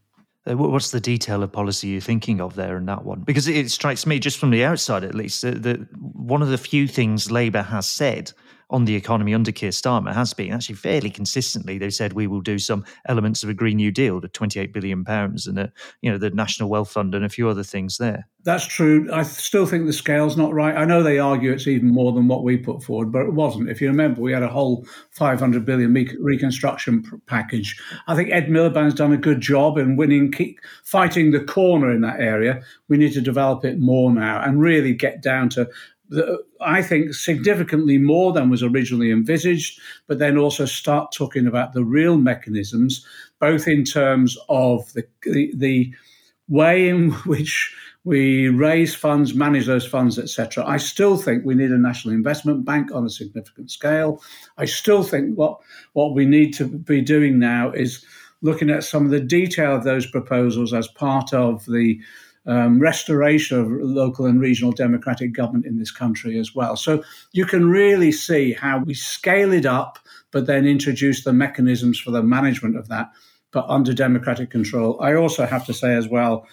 Uh, 0.44 0.56
what's 0.56 0.90
the 0.90 1.00
detail 1.00 1.42
of 1.42 1.52
policy 1.52 1.88
you're 1.88 2.00
thinking 2.00 2.40
of 2.40 2.54
there 2.54 2.76
in 2.76 2.86
that 2.86 3.04
one? 3.04 3.20
Because 3.20 3.46
it 3.46 3.70
strikes 3.70 4.06
me, 4.06 4.18
just 4.18 4.38
from 4.38 4.50
the 4.50 4.64
outside 4.64 5.04
at 5.04 5.14
least, 5.14 5.42
that, 5.42 5.62
that 5.62 5.78
one 5.96 6.42
of 6.42 6.48
the 6.48 6.58
few 6.58 6.88
things 6.88 7.30
Labour 7.30 7.62
has 7.62 7.88
said 7.88 8.32
on 8.72 8.86
the 8.86 8.96
economy 8.96 9.34
under 9.34 9.52
Keir 9.52 9.70
Starmer 9.70 10.14
has 10.14 10.32
been 10.32 10.52
actually 10.52 10.76
fairly 10.76 11.10
consistently. 11.10 11.76
They've 11.78 11.92
said 11.92 12.14
we 12.14 12.26
will 12.26 12.40
do 12.40 12.58
some 12.58 12.84
elements 13.06 13.42
of 13.42 13.50
a 13.50 13.54
Green 13.54 13.76
New 13.76 13.92
Deal, 13.92 14.18
the 14.18 14.28
28 14.28 14.72
billion 14.72 15.04
pounds, 15.04 15.46
and 15.46 15.58
a, 15.58 15.72
you 16.00 16.10
know 16.10 16.18
the 16.18 16.30
National 16.30 16.70
Wealth 16.70 16.90
Fund 16.90 17.14
and 17.14 17.24
a 17.24 17.28
few 17.28 17.48
other 17.48 17.62
things 17.62 17.98
there. 17.98 18.26
That's 18.44 18.66
true. 18.66 19.08
I 19.12 19.22
still 19.22 19.66
think 19.66 19.86
the 19.86 19.92
scale's 19.92 20.36
not 20.36 20.52
right. 20.52 20.74
I 20.74 20.84
know 20.84 21.02
they 21.02 21.18
argue 21.18 21.52
it's 21.52 21.68
even 21.68 21.90
more 21.90 22.12
than 22.12 22.26
what 22.26 22.42
we 22.42 22.56
put 22.56 22.82
forward, 22.82 23.12
but 23.12 23.22
it 23.22 23.34
wasn't. 23.34 23.70
If 23.70 23.80
you 23.80 23.88
remember, 23.88 24.20
we 24.20 24.32
had 24.32 24.42
a 24.42 24.48
whole 24.48 24.84
500 25.12 25.64
billion 25.64 25.92
reconstruction 25.92 27.04
package. 27.26 27.80
I 28.08 28.16
think 28.16 28.30
Ed 28.32 28.48
Miliband's 28.48 28.94
done 28.94 29.12
a 29.12 29.18
good 29.18 29.40
job 29.40 29.78
in 29.78 29.96
winning, 29.96 30.32
fighting 30.82 31.30
the 31.30 31.44
corner 31.44 31.92
in 31.92 32.00
that 32.00 32.20
area. 32.20 32.62
We 32.88 32.96
need 32.96 33.12
to 33.12 33.20
develop 33.20 33.64
it 33.64 33.78
more 33.78 34.10
now 34.10 34.42
and 34.42 34.60
really 34.60 34.94
get 34.94 35.22
down 35.22 35.50
to 35.50 35.68
I 36.60 36.82
think 36.82 37.14
significantly 37.14 37.98
more 37.98 38.32
than 38.32 38.50
was 38.50 38.62
originally 38.62 39.10
envisaged, 39.10 39.80
but 40.06 40.18
then 40.18 40.36
also 40.36 40.64
start 40.64 41.12
talking 41.12 41.46
about 41.46 41.72
the 41.72 41.84
real 41.84 42.16
mechanisms, 42.16 43.06
both 43.40 43.66
in 43.66 43.84
terms 43.84 44.36
of 44.48 44.92
the, 44.92 45.06
the, 45.22 45.52
the 45.54 45.94
way 46.48 46.88
in 46.88 47.10
which 47.26 47.74
we 48.04 48.48
raise 48.48 48.94
funds, 48.94 49.34
manage 49.34 49.66
those 49.66 49.86
funds, 49.86 50.18
etc. 50.18 50.64
I 50.66 50.76
still 50.76 51.16
think 51.16 51.44
we 51.44 51.54
need 51.54 51.70
a 51.70 51.78
national 51.78 52.14
investment 52.14 52.64
bank 52.64 52.90
on 52.92 53.06
a 53.06 53.10
significant 53.10 53.70
scale. 53.70 54.20
I 54.58 54.64
still 54.64 55.04
think 55.04 55.36
what 55.36 55.58
what 55.92 56.14
we 56.14 56.26
need 56.26 56.52
to 56.54 56.66
be 56.66 57.00
doing 57.00 57.38
now 57.38 57.70
is 57.70 58.04
looking 58.40 58.70
at 58.70 58.82
some 58.82 59.04
of 59.04 59.12
the 59.12 59.20
detail 59.20 59.76
of 59.76 59.84
those 59.84 60.06
proposals 60.06 60.74
as 60.74 60.88
part 60.88 61.32
of 61.32 61.64
the 61.66 62.00
um, 62.46 62.80
restoration 62.80 63.58
of 63.58 63.70
local 63.70 64.26
and 64.26 64.40
regional 64.40 64.72
democratic 64.72 65.32
government 65.32 65.66
in 65.66 65.78
this 65.78 65.90
country 65.90 66.38
as 66.38 66.54
well. 66.54 66.76
So 66.76 67.02
you 67.32 67.46
can 67.46 67.68
really 67.68 68.12
see 68.12 68.52
how 68.52 68.78
we 68.78 68.94
scale 68.94 69.52
it 69.52 69.66
up, 69.66 69.98
but 70.30 70.46
then 70.46 70.66
introduce 70.66 71.24
the 71.24 71.32
mechanisms 71.32 71.98
for 71.98 72.10
the 72.10 72.22
management 72.22 72.76
of 72.76 72.88
that, 72.88 73.10
but 73.52 73.66
under 73.68 73.92
democratic 73.92 74.50
control. 74.50 75.00
I 75.00 75.14
also 75.14 75.46
have 75.46 75.66
to 75.66 75.74
say 75.74 75.94
as 75.94 76.08
well, 76.08 76.46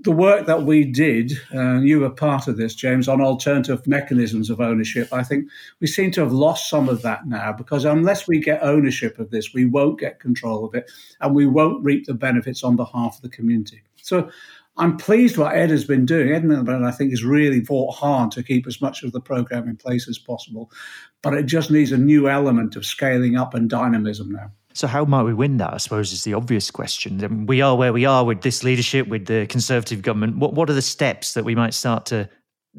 the 0.00 0.12
work 0.12 0.46
that 0.46 0.62
we 0.62 0.84
did, 0.84 1.32
uh, 1.52 1.80
you 1.80 1.98
were 2.00 2.10
part 2.10 2.46
of 2.46 2.56
this, 2.56 2.74
James, 2.74 3.08
on 3.08 3.20
alternative 3.20 3.84
mechanisms 3.86 4.48
of 4.48 4.60
ownership. 4.60 5.12
I 5.12 5.24
think 5.24 5.48
we 5.80 5.88
seem 5.88 6.12
to 6.12 6.20
have 6.20 6.32
lost 6.32 6.70
some 6.70 6.88
of 6.88 7.02
that 7.02 7.26
now 7.26 7.52
because 7.52 7.84
unless 7.84 8.28
we 8.28 8.38
get 8.38 8.62
ownership 8.62 9.18
of 9.18 9.30
this, 9.30 9.52
we 9.52 9.66
won't 9.66 9.98
get 9.98 10.20
control 10.20 10.64
of 10.64 10.74
it 10.74 10.88
and 11.20 11.34
we 11.34 11.46
won't 11.46 11.84
reap 11.84 12.06
the 12.06 12.14
benefits 12.14 12.62
on 12.62 12.76
behalf 12.76 13.16
of 13.16 13.22
the 13.22 13.28
community. 13.28 13.82
So 14.00 14.30
I'm 14.78 14.96
pleased 14.96 15.36
what 15.36 15.54
Ed 15.54 15.70
has 15.70 15.84
been 15.84 16.06
doing. 16.06 16.32
Ed 16.32 16.44
Miliband, 16.44 16.86
I 16.86 16.92
think, 16.92 17.10
has 17.10 17.24
really 17.24 17.64
fought 17.64 17.94
hard 17.94 18.30
to 18.32 18.42
keep 18.42 18.66
as 18.66 18.80
much 18.80 19.02
of 19.02 19.12
the 19.12 19.20
program 19.20 19.68
in 19.68 19.76
place 19.76 20.08
as 20.08 20.18
possible, 20.18 20.70
but 21.22 21.34
it 21.34 21.46
just 21.46 21.70
needs 21.70 21.90
a 21.90 21.98
new 21.98 22.28
element 22.28 22.76
of 22.76 22.86
scaling 22.86 23.36
up 23.36 23.54
and 23.54 23.68
dynamism 23.68 24.30
now. 24.30 24.52
So, 24.74 24.86
how 24.86 25.04
might 25.04 25.24
we 25.24 25.34
win 25.34 25.56
that? 25.56 25.74
I 25.74 25.78
suppose 25.78 26.12
is 26.12 26.22
the 26.22 26.34
obvious 26.34 26.70
question. 26.70 27.24
I 27.24 27.28
mean, 27.28 27.46
we 27.46 27.60
are 27.60 27.76
where 27.76 27.92
we 27.92 28.04
are 28.04 28.24
with 28.24 28.42
this 28.42 28.62
leadership, 28.62 29.08
with 29.08 29.26
the 29.26 29.46
Conservative 29.48 30.02
government. 30.02 30.36
What 30.36 30.54
What 30.54 30.70
are 30.70 30.74
the 30.74 30.82
steps 30.82 31.34
that 31.34 31.44
we 31.44 31.56
might 31.56 31.74
start 31.74 32.06
to 32.06 32.28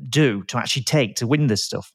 do 0.10 0.44
to 0.44 0.58
actually 0.58 0.84
take 0.84 1.15
to 1.15 1.27
win 1.27 1.48
this 1.48 1.65
stuff? 1.65 1.91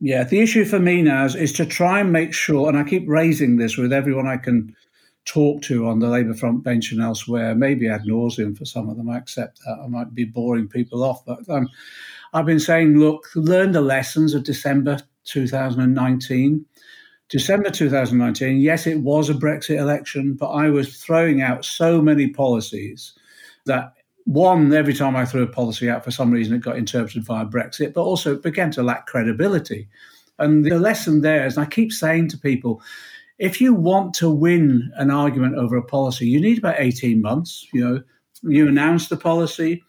Yeah, 0.00 0.24
the 0.24 0.40
issue 0.40 0.64
for 0.64 0.78
me 0.78 1.02
now 1.02 1.26
is, 1.26 1.36
is 1.36 1.52
to 1.54 1.66
try 1.66 2.00
and 2.00 2.10
make 2.10 2.32
sure, 2.32 2.68
and 2.68 2.78
I 2.78 2.84
keep 2.84 3.04
raising 3.06 3.58
this 3.58 3.76
with 3.76 3.92
everyone 3.92 4.26
I 4.26 4.36
can 4.36 4.74
talk 5.24 5.62
to 5.62 5.86
on 5.86 6.00
the 6.00 6.08
Labour 6.08 6.34
front 6.34 6.64
bench 6.64 6.92
and 6.92 7.00
elsewhere, 7.00 7.54
maybe 7.54 7.88
ad 7.88 8.02
nauseum 8.02 8.56
for 8.56 8.64
some 8.64 8.88
of 8.88 8.96
them. 8.96 9.08
I 9.08 9.18
accept 9.18 9.60
that. 9.64 9.78
I 9.82 9.86
might 9.86 10.14
be 10.14 10.24
boring 10.24 10.68
people 10.68 11.04
off, 11.04 11.24
but 11.24 11.48
um, 11.48 11.68
I've 12.32 12.46
been 12.46 12.60
saying, 12.60 12.98
look, 12.98 13.26
learn 13.34 13.72
the 13.72 13.80
lessons 13.80 14.34
of 14.34 14.44
December 14.44 14.98
2019. 15.24 16.64
December 17.28 17.70
2019, 17.70 18.60
yes, 18.60 18.86
it 18.86 19.00
was 19.00 19.30
a 19.30 19.34
Brexit 19.34 19.78
election, 19.78 20.34
but 20.34 20.50
I 20.50 20.68
was 20.68 21.02
throwing 21.02 21.40
out 21.40 21.64
so 21.64 22.02
many 22.02 22.28
policies 22.28 23.14
that 23.64 23.94
one, 24.24 24.72
every 24.72 24.94
time 24.94 25.16
I 25.16 25.24
threw 25.24 25.42
a 25.42 25.46
policy 25.46 25.88
out, 25.88 26.04
for 26.04 26.10
some 26.10 26.30
reason 26.30 26.54
it 26.54 26.60
got 26.60 26.76
interpreted 26.76 27.24
via 27.24 27.46
Brexit, 27.46 27.94
but 27.94 28.02
also 28.02 28.34
it 28.34 28.42
began 28.42 28.70
to 28.72 28.82
lack 28.82 29.06
credibility. 29.06 29.88
And 30.38 30.64
the 30.64 30.78
lesson 30.78 31.20
there 31.20 31.46
is, 31.46 31.56
I 31.56 31.64
keep 31.64 31.92
saying 31.92 32.28
to 32.28 32.38
people, 32.38 32.82
if 33.42 33.60
you 33.60 33.74
want 33.74 34.14
to 34.14 34.30
win 34.30 34.92
an 34.94 35.10
argument 35.10 35.56
over 35.56 35.76
a 35.76 35.82
policy, 35.82 36.28
you 36.28 36.40
need 36.40 36.58
about 36.58 36.76
18 36.78 37.20
months. 37.20 37.66
You 37.72 37.84
know, 37.84 38.02
you 38.42 38.68
announce 38.68 39.08
the 39.08 39.16
policy, 39.16 39.82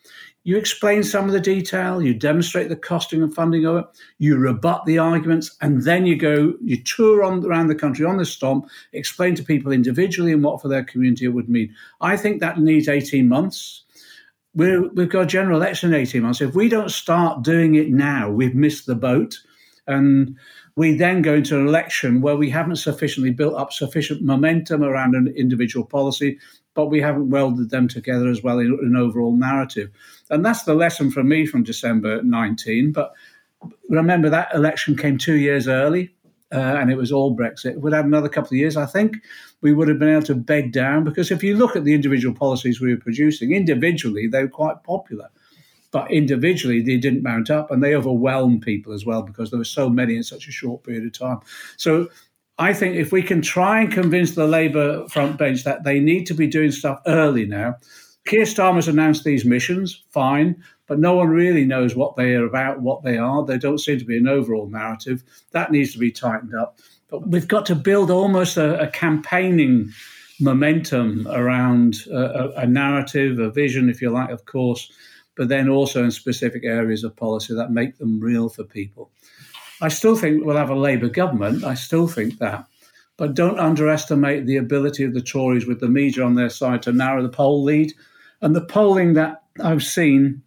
you 0.43 0.57
explain 0.57 1.03
some 1.03 1.25
of 1.25 1.33
the 1.33 1.39
detail, 1.39 2.01
you 2.01 2.15
demonstrate 2.15 2.69
the 2.69 2.75
costing 2.75 3.22
and 3.22 3.33
funding 3.33 3.67
of 3.67 3.77
it, 3.77 3.86
you 4.17 4.38
rebut 4.38 4.83
the 4.86 4.98
arguments, 4.98 5.55
and 5.62 5.83
then 5.83 6.07
you 6.07 6.15
go, 6.15 6.55
you 6.63 6.81
tour 6.83 7.24
on, 7.24 7.45
around 7.45 7.67
the 7.67 7.75
country 7.75 8.07
on 8.07 8.17
the 8.17 8.25
stomp, 8.25 8.67
explain 8.91 9.36
to 9.36 9.43
people 9.43 9.72
individually 9.72 10.33
and 10.33 10.43
what 10.43 10.60
for 10.60 10.67
their 10.67 10.83
community 10.83 11.25
it 11.25 11.29
would 11.29 11.48
mean. 11.48 11.75
I 12.01 12.17
think 12.17 12.39
that 12.39 12.57
needs 12.57 12.89
18 12.89 13.29
months. 13.29 13.83
we 14.55 14.65
have 14.65 15.10
got 15.10 15.22
a 15.22 15.27
general 15.27 15.57
election 15.62 15.93
in 15.93 16.01
18 16.01 16.24
months. 16.24 16.41
If 16.41 16.55
we 16.55 16.69
don't 16.69 16.89
start 16.89 17.43
doing 17.43 17.75
it 17.75 17.89
now, 17.89 18.31
we've 18.31 18.55
missed 18.55 18.88
the 18.88 18.95
boat. 18.95 19.38
And 19.86 20.38
we 20.75 20.96
then 20.96 21.22
go 21.22 21.36
into 21.36 21.58
an 21.58 21.68
election 21.68 22.22
where 22.22 22.36
we 22.36 22.50
haven't 22.50 22.77
sufficiently 22.77 23.32
built 23.32 23.56
up 23.56 23.72
sufficient 23.72 24.22
momentum 24.22 24.84
around 24.84 25.15
an 25.15 25.27
individual 25.38 25.86
policy, 25.86 26.39
but 26.74 26.88
we 26.88 27.00
haven't 27.00 27.30
welded 27.30 27.70
them 27.70 27.88
together 27.88 28.27
as 28.27 28.42
well 28.42 28.60
in 28.60 28.77
an 28.82 28.96
overall 28.96 29.36
narrative. 29.36 29.92
And 30.30 30.44
that's 30.44 30.63
the 30.63 30.74
lesson 30.74 31.12
for 31.12 31.24
me 31.24 31.46
from 31.46 31.63
December 31.63 32.24
19. 32.24 32.92
But 32.92 33.13
remember, 33.89 34.30
that 34.30 34.53
election 34.56 34.98
came 34.98 35.18
two 35.18 35.36
years 35.36 35.68
early. 35.68 36.13
Uh, 36.51 36.77
and 36.80 36.92
it 36.92 36.98
was 36.98 37.12
all 37.12 37.36
Brexit. 37.36 37.80
We'd 37.80 37.96
had 37.96 38.06
another 38.06 38.30
couple 38.30 38.50
of 38.50 38.60
years, 38.60 38.77
I 38.77 38.86
think, 38.86 39.18
we 39.62 39.74
would 39.74 39.88
have 39.88 39.98
been 39.98 40.10
able 40.10 40.22
to 40.27 40.36
bed 40.36 40.72
down 40.72 41.03
because 41.03 41.32
if 41.32 41.42
you 41.42 41.56
look 41.58 41.75
at 41.75 41.84
the 41.84 41.96
individual 41.96 42.36
policies 42.36 42.80
we 42.80 42.94
were 42.94 43.01
producing, 43.01 43.53
individually, 43.53 44.27
they 44.27 44.44
were 44.44 44.50
quite 44.50 44.84
popular 44.84 45.30
but 45.93 46.12
individually 46.12 46.81
they 46.81 46.97
didn't 46.97 47.21
mount 47.21 47.50
up 47.50 47.71
and 47.71 47.81
they 47.81 47.95
overwhelmed 47.95 48.63
people 48.63 48.91
as 48.91 49.05
well 49.05 49.21
because 49.21 49.51
there 49.51 49.59
were 49.59 49.63
so 49.63 49.88
many 49.88 50.17
in 50.17 50.23
such 50.23 50.47
a 50.47 50.51
short 50.51 50.83
period 50.83 51.05
of 51.05 51.13
time. 51.13 51.39
So 51.77 52.09
I 52.57 52.73
think 52.73 52.95
if 52.95 53.12
we 53.12 53.21
can 53.21 53.41
try 53.41 53.81
and 53.81 53.93
convince 53.93 54.33
the 54.33 54.47
Labour 54.47 55.07
front 55.07 55.38
bench 55.38 55.63
that 55.63 55.83
they 55.83 56.00
need 56.00 56.25
to 56.27 56.33
be 56.33 56.47
doing 56.47 56.71
stuff 56.71 57.00
early 57.05 57.45
now, 57.45 57.75
Keir 58.25 58.43
Starmer's 58.43 58.88
announced 58.88 59.23
these 59.23 59.45
missions, 59.45 60.03
fine, 60.09 60.63
but 60.88 60.97
no 60.97 61.15
one 61.15 61.29
really 61.29 61.65
knows 61.65 61.95
what 61.95 62.15
they 62.15 62.33
are 62.33 62.45
about, 62.45 62.81
what 62.81 63.03
they 63.03 63.17
are. 63.17 63.45
There 63.45 63.57
don't 63.57 63.79
seem 63.79 64.00
to 64.00 64.05
be 64.05 64.17
an 64.17 64.27
overall 64.27 64.67
narrative. 64.67 65.23
That 65.51 65.71
needs 65.71 65.93
to 65.93 66.00
be 66.00 66.12
tightened 66.12 66.55
up. 66.55 66.79
But 67.09 67.27
we've 67.27 67.47
got 67.47 67.65
to 67.67 67.75
build 67.75 68.09
almost 68.09 68.57
a, 68.57 68.79
a 68.81 68.88
campaigning 68.88 69.91
momentum 70.39 71.27
around 71.27 72.07
a, 72.12 72.50
a 72.62 72.67
narrative, 72.67 73.39
a 73.39 73.51
vision, 73.51 73.89
if 73.89 74.01
you 74.01 74.09
like, 74.09 74.31
of 74.31 74.45
course, 74.45 74.91
but 75.35 75.47
then 75.47 75.69
also 75.69 76.03
in 76.03 76.11
specific 76.11 76.63
areas 76.63 77.03
of 77.03 77.15
policy 77.15 77.53
that 77.55 77.71
make 77.71 77.97
them 77.97 78.19
real 78.19 78.49
for 78.49 78.63
people. 78.63 79.11
I 79.81 79.89
still 79.89 80.15
think 80.15 80.45
we'll 80.45 80.57
have 80.57 80.69
a 80.69 80.75
Labour 80.75 81.09
government. 81.09 81.63
I 81.63 81.73
still 81.73 82.07
think 82.07 82.37
that. 82.37 82.65
But 83.17 83.35
don't 83.35 83.59
underestimate 83.59 84.45
the 84.45 84.57
ability 84.57 85.03
of 85.03 85.13
the 85.13 85.21
Tories 85.21 85.65
with 85.65 85.79
the 85.79 85.89
media 85.89 86.23
on 86.23 86.35
their 86.35 86.49
side 86.49 86.81
to 86.83 86.91
narrow 86.91 87.21
the 87.21 87.29
poll 87.29 87.63
lead. 87.63 87.93
And 88.41 88.55
the 88.55 88.65
polling 88.65 89.13
that 89.13 89.43
I've 89.63 89.83
seen 89.83 90.41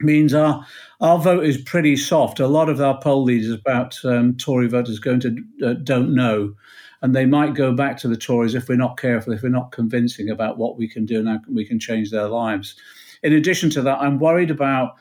means 0.00 0.32
our 0.34 0.64
our 1.00 1.18
vote 1.18 1.44
is 1.44 1.58
pretty 1.58 1.96
soft. 1.96 2.40
A 2.40 2.46
lot 2.46 2.68
of 2.68 2.80
our 2.80 2.98
poll 3.00 3.22
leaders 3.22 3.52
about 3.52 3.98
um, 4.04 4.36
Tory 4.36 4.68
voters 4.68 4.98
going 4.98 5.20
to 5.20 5.36
uh, 5.64 5.72
don't 5.74 6.14
know, 6.14 6.54
and 7.02 7.14
they 7.14 7.26
might 7.26 7.54
go 7.54 7.72
back 7.72 7.96
to 7.98 8.08
the 8.08 8.16
Tories 8.16 8.54
if 8.54 8.68
we're 8.68 8.76
not 8.76 8.98
careful, 8.98 9.32
if 9.32 9.42
we're 9.42 9.48
not 9.48 9.72
convincing 9.72 10.30
about 10.30 10.58
what 10.58 10.76
we 10.76 10.88
can 10.88 11.06
do 11.06 11.18
and 11.18 11.28
how 11.28 11.40
we 11.52 11.64
can 11.64 11.78
change 11.78 12.10
their 12.10 12.28
lives. 12.28 12.76
In 13.22 13.32
addition 13.32 13.70
to 13.70 13.82
that, 13.82 13.98
I'm 14.00 14.18
worried 14.18 14.50
about 14.50 14.96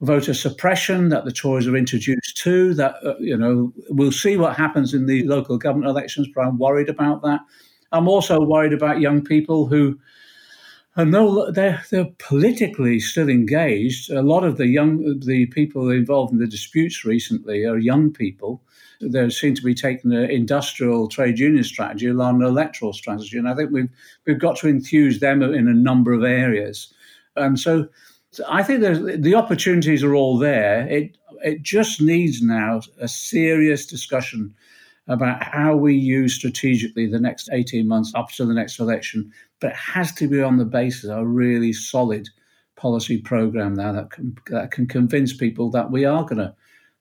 voter 0.00 0.34
suppression 0.34 1.08
that 1.08 1.24
the 1.24 1.32
Tories 1.32 1.66
are 1.66 1.76
introduced 1.76 2.36
to. 2.38 2.74
That 2.74 2.96
uh, 3.04 3.14
you 3.18 3.36
know, 3.36 3.72
we'll 3.88 4.12
see 4.12 4.36
what 4.36 4.56
happens 4.56 4.94
in 4.94 5.06
the 5.06 5.24
local 5.24 5.58
government 5.58 5.90
elections, 5.90 6.28
but 6.34 6.42
I'm 6.42 6.58
worried 6.58 6.88
about 6.88 7.22
that. 7.22 7.40
I'm 7.92 8.08
also 8.08 8.40
worried 8.40 8.72
about 8.72 9.00
young 9.00 9.22
people 9.22 9.66
who. 9.66 9.98
And 10.98 11.12
they're, 11.12 11.84
they're 11.90 12.08
politically 12.18 13.00
still 13.00 13.28
engaged, 13.28 14.10
a 14.10 14.22
lot 14.22 14.44
of 14.44 14.56
the 14.56 14.66
young 14.66 15.20
the 15.20 15.44
people 15.44 15.90
involved 15.90 16.32
in 16.32 16.38
the 16.38 16.46
disputes 16.46 17.04
recently 17.04 17.66
are 17.66 17.76
young 17.76 18.10
people. 18.14 18.62
They 19.02 19.28
seem 19.28 19.54
to 19.56 19.62
be 19.62 19.74
taking 19.74 20.14
an 20.14 20.30
industrial 20.30 21.08
trade 21.08 21.38
union 21.38 21.64
strategy 21.64 22.06
along 22.06 22.40
an 22.40 22.48
electoral 22.48 22.94
strategy, 22.94 23.36
and 23.36 23.46
I 23.46 23.54
think 23.54 23.72
we've 23.72 23.90
we've 24.26 24.38
got 24.38 24.56
to 24.58 24.68
enthuse 24.68 25.20
them 25.20 25.42
in 25.42 25.68
a 25.68 25.74
number 25.74 26.14
of 26.14 26.24
areas. 26.24 26.94
Um, 27.36 27.44
and 27.44 27.60
so 27.60 27.88
I 28.48 28.62
think 28.62 28.80
the 28.80 29.34
opportunities 29.34 30.02
are 30.02 30.14
all 30.14 30.38
there. 30.38 30.86
It 30.88 31.16
it 31.42 31.62
just 31.62 32.00
needs 32.00 32.42
now 32.42 32.80
a 33.00 33.08
serious 33.08 33.86
discussion 33.86 34.54
about 35.08 35.42
how 35.42 35.76
we 35.76 35.94
use 35.94 36.34
strategically 36.34 37.06
the 37.06 37.20
next 37.20 37.48
18 37.52 37.86
months 37.86 38.12
up 38.14 38.30
to 38.30 38.44
the 38.44 38.54
next 38.54 38.80
election, 38.80 39.30
but 39.60 39.70
it 39.70 39.76
has 39.76 40.12
to 40.12 40.28
be 40.28 40.42
on 40.42 40.56
the 40.56 40.64
basis 40.64 41.04
of 41.04 41.18
a 41.18 41.26
really 41.26 41.72
solid 41.72 42.28
policy 42.76 43.18
program 43.18 43.74
now 43.74 43.92
that 43.92 44.10
can, 44.10 44.36
that 44.50 44.70
can 44.70 44.86
convince 44.86 45.32
people 45.32 45.70
that 45.70 45.90
we 45.90 46.04
are 46.04 46.24
going 46.24 46.38
to, 46.38 46.54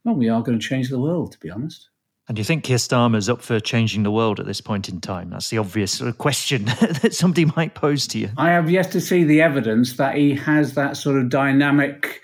well, 0.04 0.16
we 0.16 0.30
are 0.30 0.44
going 0.44 0.58
to 0.58 0.66
change 0.66 0.90
the 0.90 1.00
world, 1.00 1.32
to 1.32 1.40
be 1.40 1.50
honest. 1.50 1.90
And 2.28 2.36
do 2.36 2.40
you 2.40 2.44
think 2.46 2.64
Keir 2.64 2.78
Starmer's 2.78 3.30
up 3.30 3.42
for 3.42 3.60
changing 3.60 4.04
the 4.04 4.12
world 4.12 4.40
at 4.40 4.48
this 4.48 4.60
point 4.60 4.90
in 4.90 5.00
time? 5.00 5.30
That's 5.30 5.50
the 5.50 5.60
obvious 5.60 5.92
sort 5.92 6.10
of 6.10 6.18
question 6.18 6.66
that 7.02 7.14
somebody 7.14 7.46
might 7.46 7.76
pose 7.76 8.08
to 8.08 8.20
you. 8.20 8.30
I 8.38 8.50
have 8.50 8.70
yet 8.70 8.92
to 8.94 9.02
see 9.02 9.24
the 9.24 9.42
evidence 9.42 9.98
that 9.98 10.16
he 10.16 10.34
has 10.36 10.74
that 10.74 10.98
sort 10.98 11.18
of 11.18 11.30
dynamic 11.30 12.22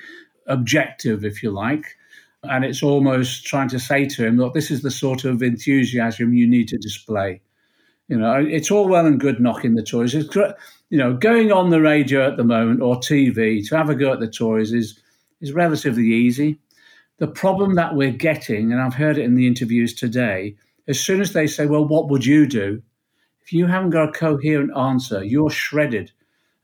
objective, 0.47 1.23
if 1.23 1.43
you 1.43 1.51
like. 1.51 1.97
And 2.43 2.65
it's 2.65 2.81
almost 2.81 3.45
trying 3.45 3.69
to 3.69 3.79
say 3.79 4.07
to 4.07 4.25
him, 4.25 4.37
look, 4.37 4.55
this 4.55 4.71
is 4.71 4.81
the 4.81 4.89
sort 4.89 5.23
of 5.23 5.43
enthusiasm 5.43 6.33
you 6.33 6.47
need 6.47 6.67
to 6.69 6.79
display. 6.79 7.39
You 8.07 8.17
know, 8.17 8.43
it's 8.43 8.71
all 8.71 8.87
well 8.87 9.05
and 9.05 9.19
good 9.19 9.39
knocking 9.39 9.75
the 9.75 9.83
Tories. 9.83 10.15
It's, 10.15 10.35
you 10.89 10.97
know, 10.97 11.13
going 11.13 11.51
on 11.51 11.69
the 11.69 11.79
radio 11.79 12.27
at 12.27 12.37
the 12.37 12.43
moment 12.43 12.81
or 12.81 12.95
TV 12.95 13.65
to 13.69 13.77
have 13.77 13.89
a 13.89 13.95
go 13.95 14.11
at 14.11 14.19
the 14.19 14.27
Tories 14.27 14.73
is 14.73 14.99
is 15.39 15.53
relatively 15.53 16.05
easy 16.05 16.59
the 17.17 17.27
problem 17.27 17.75
that 17.75 17.95
we're 17.95 18.11
getting, 18.11 18.71
and 18.71 18.81
I've 18.81 18.95
heard 18.95 19.17
it 19.17 19.23
in 19.23 19.35
the 19.35 19.47
interviews 19.47 19.93
today, 19.93 20.55
as 20.87 20.99
soon 20.99 21.21
as 21.21 21.33
they 21.33 21.47
say, 21.47 21.65
Well, 21.65 21.87
what 21.87 22.09
would 22.09 22.25
you 22.25 22.47
do? 22.47 22.81
If 23.43 23.53
you 23.53 23.67
haven't 23.67 23.91
got 23.91 24.09
a 24.09 24.11
coherent 24.11 24.75
answer, 24.77 25.23
you're 25.23 25.49
shredded. 25.49 26.11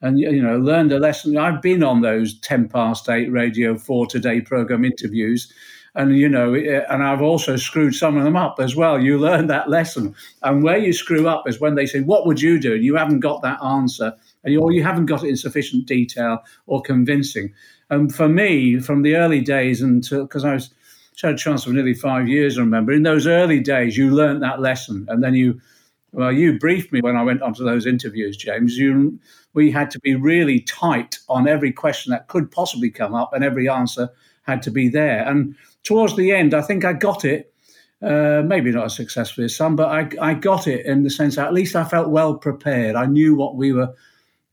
And, 0.02 0.20
you 0.20 0.44
know, 0.44 0.58
learned 0.58 0.92
a 0.92 1.00
lesson. 1.00 1.38
I've 1.38 1.62
been 1.62 1.82
on 1.82 2.02
those 2.02 2.40
10 2.42 2.70
past 2.70 3.10
8 3.10 3.32
Radio 3.32 3.76
4 3.80 4.06
Today 4.06 4.42
program 4.42 4.86
interviews 4.86 5.52
and 5.98 6.16
you 6.16 6.30
know, 6.30 6.54
and 6.54 7.04
I've 7.04 7.24
also 7.24 7.56
screwed 7.56 7.96
some 7.96 8.18
of 8.18 8.24
them 8.24 8.36
up 8.36 8.60
as 8.60 8.76
well. 8.76 9.02
You 9.02 9.18
learn 9.18 9.48
that 9.48 9.68
lesson, 9.68 10.14
and 10.44 10.64
where 10.64 10.78
you 10.78 10.94
screw 10.94 11.28
up 11.28 11.50
is 11.50 11.60
when 11.60 11.74
they 11.74 11.88
say, 11.88 12.02
"What 12.02 12.28
would 12.28 12.40
you 12.40 12.60
do?" 12.60 12.76
and 12.76 12.86
you 12.86 12.96
haven't 12.96 13.22
got 13.22 13.42
that 13.42 13.62
answer, 13.64 14.14
and 14.48 14.58
or 14.58 14.72
you 14.72 14.84
haven't 14.84 15.06
got 15.06 15.24
it 15.24 15.30
in 15.30 15.38
sufficient 15.38 15.86
detail 15.86 16.40
or 16.66 16.82
convincing. 16.82 17.54
And 17.90 18.14
for 18.14 18.28
me, 18.28 18.80
from 18.80 19.04
the 19.04 19.16
early 19.16 19.42
days 19.42 19.82
until 19.82 20.24
because 20.24 20.44
I 20.44 20.54
was 20.54 20.74
Chair 21.16 21.36
Chancellor 21.36 21.72
for 21.72 21.76
nearly 21.76 21.94
five 21.94 22.28
years, 22.28 22.58
I 22.58 22.62
remember 22.62 22.92
in 22.92 23.04
those 23.04 23.28
early 23.28 23.60
days, 23.60 23.98
you 23.98 24.12
learned 24.12 24.42
that 24.44 24.60
lesson, 24.60 25.06
and 25.10 25.24
then 25.24 25.36
you. 25.36 25.62
Well, 26.14 26.32
you 26.32 26.58
briefed 26.58 26.94
me 26.94 27.02
when 27.02 27.18
I 27.18 27.22
went 27.22 27.42
onto 27.42 27.66
those 27.66 27.86
interviews, 27.86 28.38
James. 28.38 28.78
You, 28.78 29.20
we 29.54 29.70
had 29.70 29.92
to 29.92 30.00
be 30.00 30.16
really 30.16 30.62
tight 30.62 31.20
on 31.28 31.48
every 31.48 31.72
question 31.72 32.12
that 32.12 32.30
could 32.30 32.50
possibly 32.50 32.90
come 32.90 33.14
up, 33.14 33.34
and 33.34 33.44
every 33.44 33.68
answer 33.68 34.10
had 34.44 34.62
to 34.64 34.72
be 34.72 34.88
there. 34.88 35.28
And 35.28 35.54
towards 35.84 36.16
the 36.16 36.32
end, 36.32 36.54
I 36.54 36.62
think 36.62 36.86
I 36.86 36.94
got 36.94 37.26
it. 37.26 37.54
Uh, 38.02 38.42
maybe 38.46 38.72
not 38.72 38.86
as 38.86 38.96
successfully 38.96 39.46
as 39.46 39.56
some, 39.56 39.76
but 39.76 39.90
I, 39.90 40.30
I 40.30 40.34
got 40.34 40.68
it 40.68 40.86
in 40.86 41.04
the 41.04 41.10
sense 41.10 41.36
that 41.36 41.48
at 41.48 41.54
least 41.54 41.76
I 41.76 41.84
felt 41.84 42.10
well 42.10 42.36
prepared. 42.36 42.96
I 42.96 43.06
knew 43.06 43.36
what 43.36 43.56
we 43.56 43.74
were 43.74 43.94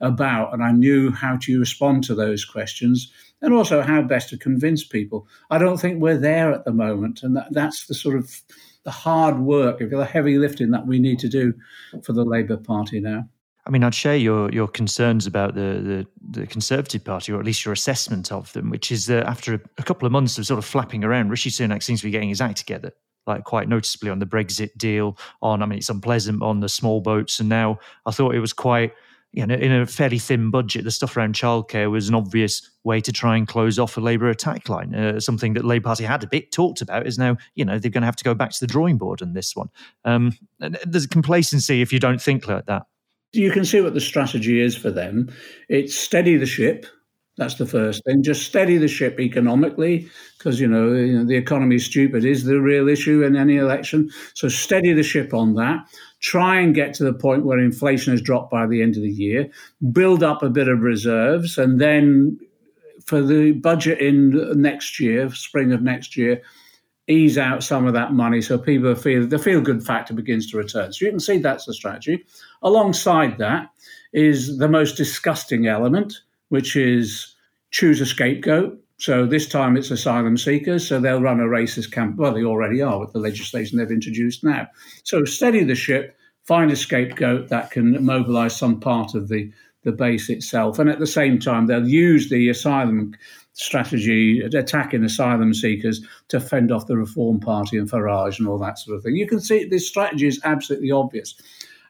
about 0.04 0.52
and 0.52 0.62
I 0.62 0.72
knew 0.72 1.10
how 1.10 1.38
to 1.42 1.58
respond 1.58 2.04
to 2.04 2.14
those 2.14 2.44
questions 2.44 3.12
and 3.42 3.52
also 3.52 3.82
how 3.82 4.02
best 4.02 4.28
to 4.30 4.38
convince 4.38 4.84
people. 4.84 5.26
I 5.50 5.58
don't 5.58 5.78
think 5.78 6.00
we're 6.00 6.18
there 6.18 6.52
at 6.52 6.64
the 6.64 6.72
moment, 6.72 7.22
and 7.22 7.36
that, 7.36 7.48
that's 7.50 7.86
the 7.86 7.94
sort 7.94 8.16
of 8.16 8.40
the 8.84 8.90
hard 8.90 9.40
work, 9.40 9.78
the 9.78 10.04
heavy 10.04 10.38
lifting 10.38 10.70
that 10.70 10.86
we 10.86 10.98
need 10.98 11.18
to 11.20 11.28
do 11.28 11.54
for 12.02 12.12
the 12.12 12.24
Labour 12.24 12.56
Party 12.56 13.00
now. 13.00 13.28
I 13.66 13.70
mean, 13.70 13.82
I'd 13.82 13.94
share 13.94 14.16
your 14.16 14.50
your 14.52 14.68
concerns 14.68 15.26
about 15.26 15.54
the, 15.54 16.06
the, 16.30 16.40
the 16.40 16.46
Conservative 16.46 17.02
Party, 17.02 17.32
or 17.32 17.40
at 17.40 17.46
least 17.46 17.64
your 17.64 17.72
assessment 17.72 18.30
of 18.30 18.52
them, 18.52 18.70
which 18.70 18.92
is 18.92 19.06
that 19.06 19.26
after 19.26 19.54
a, 19.54 19.60
a, 19.78 19.82
couple 19.82 20.04
of 20.04 20.12
months 20.12 20.36
of 20.36 20.46
sort 20.46 20.58
of 20.58 20.64
flapping 20.66 21.02
around, 21.02 21.30
Rishi 21.30 21.50
Sunak 21.50 21.82
seems 21.82 22.00
to 22.00 22.06
be 22.06 22.10
getting 22.10 22.28
his 22.28 22.42
act 22.42 22.58
together, 22.58 22.92
like 23.26 23.44
quite 23.44 23.68
noticeably 23.68 24.10
on 24.10 24.18
the 24.18 24.26
Brexit 24.26 24.76
deal, 24.76 25.16
on, 25.40 25.62
I 25.62 25.66
mean, 25.66 25.78
it's 25.78 25.88
unpleasant 25.88 26.42
on 26.42 26.60
the 26.60 26.68
small 26.68 27.00
boats. 27.00 27.40
And 27.40 27.48
now 27.48 27.78
I 28.04 28.10
thought 28.10 28.34
it 28.34 28.40
was 28.40 28.52
quite, 28.52 28.92
you 29.34 29.44
know, 29.44 29.54
in 29.54 29.72
a 29.72 29.84
fairly 29.84 30.18
thin 30.18 30.50
budget, 30.50 30.84
the 30.84 30.90
stuff 30.90 31.16
around 31.16 31.34
childcare 31.34 31.90
was 31.90 32.08
an 32.08 32.14
obvious 32.14 32.70
way 32.84 33.00
to 33.00 33.12
try 33.12 33.36
and 33.36 33.48
close 33.48 33.78
off 33.78 33.96
a 33.96 34.00
Labour 34.00 34.28
attack 34.28 34.68
line. 34.68 34.94
Uh, 34.94 35.18
something 35.18 35.54
that 35.54 35.64
Labour 35.64 35.84
Party 35.84 36.04
had 36.04 36.22
a 36.22 36.28
bit 36.28 36.52
talked 36.52 36.80
about 36.80 37.06
is 37.06 37.18
now, 37.18 37.36
you 37.56 37.64
know, 37.64 37.78
they're 37.78 37.90
going 37.90 38.02
to 38.02 38.06
have 38.06 38.16
to 38.16 38.24
go 38.24 38.34
back 38.34 38.50
to 38.50 38.60
the 38.60 38.66
drawing 38.66 38.96
board 38.96 39.22
on 39.22 39.32
this 39.32 39.56
one. 39.56 39.68
Um, 40.04 40.38
there's 40.86 41.06
complacency 41.06 41.82
if 41.82 41.92
you 41.92 41.98
don't 41.98 42.22
think 42.22 42.46
like 42.46 42.66
that 42.66 42.86
you 43.34 43.50
can 43.50 43.64
see 43.64 43.80
what 43.80 43.94
the 43.94 44.00
strategy 44.00 44.60
is 44.60 44.76
for 44.76 44.90
them. 44.90 45.32
It's 45.68 45.94
steady 45.94 46.36
the 46.36 46.46
ship. 46.46 46.86
That's 47.36 47.56
the 47.56 47.66
first 47.66 48.04
thing. 48.04 48.22
Just 48.22 48.46
steady 48.46 48.76
the 48.78 48.86
ship 48.86 49.18
economically, 49.18 50.08
because 50.38 50.60
you 50.60 50.68
know, 50.68 50.92
you 50.92 51.18
know 51.18 51.24
the 51.24 51.36
economy 51.36 51.76
is 51.76 51.84
stupid 51.84 52.24
is 52.24 52.44
the 52.44 52.60
real 52.60 52.88
issue 52.88 53.24
in 53.24 53.34
any 53.34 53.56
election. 53.56 54.08
So 54.34 54.48
steady 54.48 54.92
the 54.92 55.02
ship 55.02 55.34
on 55.34 55.54
that. 55.54 55.84
Try 56.20 56.60
and 56.60 56.74
get 56.74 56.94
to 56.94 57.04
the 57.04 57.12
point 57.12 57.44
where 57.44 57.58
inflation 57.58 58.12
has 58.12 58.22
dropped 58.22 58.52
by 58.52 58.66
the 58.66 58.82
end 58.82 58.96
of 58.96 59.02
the 59.02 59.10
year. 59.10 59.50
Build 59.90 60.22
up 60.22 60.42
a 60.42 60.48
bit 60.48 60.68
of 60.68 60.82
reserves, 60.82 61.58
and 61.58 61.80
then 61.80 62.38
for 63.04 63.20
the 63.20 63.52
budget 63.52 63.98
in 63.98 64.60
next 64.60 65.00
year, 65.00 65.28
spring 65.30 65.72
of 65.72 65.82
next 65.82 66.16
year, 66.16 66.40
ease 67.08 67.36
out 67.36 67.62
some 67.62 67.86
of 67.86 67.92
that 67.92 68.12
money 68.12 68.40
so 68.40 68.56
people 68.56 68.94
feel 68.94 69.26
the 69.26 69.38
feel 69.38 69.60
good 69.60 69.84
factor 69.84 70.14
begins 70.14 70.50
to 70.50 70.56
return. 70.56 70.92
So 70.92 71.04
you 71.04 71.10
can 71.10 71.20
see 71.20 71.38
that's 71.38 71.64
the 71.64 71.74
strategy. 71.74 72.24
Alongside 72.62 73.38
that 73.38 73.70
is 74.12 74.58
the 74.58 74.68
most 74.68 74.96
disgusting 74.96 75.66
element, 75.66 76.20
which 76.48 76.76
is 76.76 77.34
choose 77.70 78.00
a 78.00 78.06
scapegoat. 78.06 78.78
So 78.98 79.26
this 79.26 79.48
time 79.48 79.76
it's 79.76 79.90
asylum 79.90 80.38
seekers. 80.38 80.86
So 80.86 81.00
they'll 81.00 81.20
run 81.20 81.40
a 81.40 81.44
racist 81.44 81.90
camp. 81.92 82.16
Well, 82.16 82.32
they 82.32 82.44
already 82.44 82.80
are 82.80 83.00
with 83.00 83.12
the 83.12 83.18
legislation 83.18 83.78
they've 83.78 83.90
introduced 83.90 84.44
now. 84.44 84.68
So 85.02 85.24
steady 85.24 85.64
the 85.64 85.74
ship, 85.74 86.16
find 86.44 86.70
a 86.70 86.76
scapegoat 86.76 87.48
that 87.48 87.70
can 87.70 88.04
mobilize 88.04 88.56
some 88.56 88.78
part 88.78 89.14
of 89.14 89.28
the, 89.28 89.50
the 89.82 89.92
base 89.92 90.30
itself. 90.30 90.78
And 90.78 90.88
at 90.88 91.00
the 91.00 91.06
same 91.06 91.38
time, 91.38 91.66
they'll 91.66 91.88
use 91.88 92.30
the 92.30 92.48
asylum 92.48 93.14
strategy 93.54 94.40
attacking 94.40 95.04
asylum 95.04 95.54
seekers 95.54 96.04
to 96.28 96.40
fend 96.40 96.70
off 96.70 96.86
the 96.86 96.96
Reform 96.96 97.40
Party 97.40 97.78
and 97.78 97.88
Farage 97.90 98.38
and 98.38 98.48
all 98.48 98.58
that 98.58 98.78
sort 98.78 98.96
of 98.96 99.02
thing. 99.02 99.16
You 99.16 99.26
can 99.26 99.40
see 99.40 99.64
this 99.64 99.88
strategy 99.88 100.26
is 100.26 100.40
absolutely 100.44 100.90
obvious. 100.90 101.34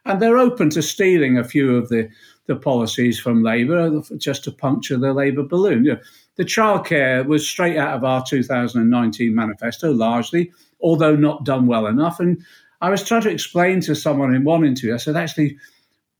And 0.06 0.20
they're 0.20 0.38
open 0.38 0.68
to 0.70 0.82
stealing 0.82 1.38
a 1.38 1.44
few 1.44 1.76
of 1.76 1.88
the, 1.88 2.10
the 2.46 2.56
policies 2.56 3.18
from 3.18 3.42
Labour 3.42 4.02
just 4.18 4.44
to 4.44 4.52
puncture 4.52 4.98
the 4.98 5.12
Labour 5.12 5.42
balloon. 5.42 5.84
You 5.84 5.94
know, 5.94 6.00
the 6.36 6.44
childcare 6.44 7.24
was 7.24 7.48
straight 7.48 7.76
out 7.76 7.94
of 7.96 8.04
our 8.04 8.24
2019 8.24 9.34
manifesto, 9.34 9.92
largely, 9.92 10.52
although 10.80 11.16
not 11.16 11.44
done 11.44 11.66
well 11.66 11.86
enough. 11.86 12.20
And 12.20 12.44
I 12.80 12.90
was 12.90 13.06
trying 13.06 13.22
to 13.22 13.30
explain 13.30 13.80
to 13.82 13.94
someone 13.94 14.34
in 14.34 14.44
one 14.44 14.64
interview, 14.64 14.94
I 14.94 14.98
said, 14.98 15.16
actually, 15.16 15.56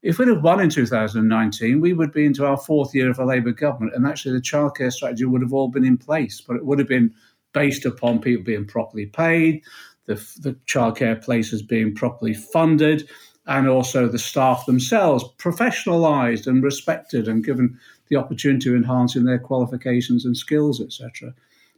if 0.03 0.19
we'd 0.19 0.29
have 0.29 0.43
won 0.43 0.61
in 0.61 0.71
2019, 0.71 1.81
we 1.81 1.95
would 1.95 2.13
be 2.13 2.27
into 2.27 2.47
our 2.47 2.59
fourth 2.59 2.95
year 2.95 3.11
of 3.11 3.19
a 3.19 3.25
Labour 3.25 3.53
government, 3.53 3.95
and 3.95 4.07
actually 4.07 4.35
the 4.35 4.43
childcare 4.43 4.93
strategy 4.93 5.25
would 5.25 5.43
have 5.43 5.53
all 5.53 5.69
been 5.69 5.85
in 5.85 5.99
place, 5.99 6.41
but 6.41 6.57
it 6.57 6.65
would 6.65 6.79
have 6.79 6.89
been 6.89 7.13
based 7.53 7.87
upon 7.87 8.21
people 8.21 8.45
being 8.45 8.67
properly 8.67 9.07
paid, 9.07 9.63
the, 10.07 10.15
the 10.41 10.55
childcare 10.67 11.23
places 11.23 11.63
being 11.63 11.95
properly 11.95 12.35
funded, 12.35 13.09
and 13.47 13.69
also 13.69 14.09
the 14.09 14.19
staff 14.19 14.67
themselves 14.67 15.25
professionalised 15.39 16.47
and 16.47 16.63
respected 16.63 17.29
and 17.29 17.45
given 17.45 17.79
the 18.09 18.17
opportunity 18.17 18.65
to 18.65 18.77
enhance 18.77 19.17
in 19.17 19.25
their 19.25 19.39
qualifications 19.39 20.25
and 20.25 20.37
skills, 20.37 20.81
etc. 20.81 21.35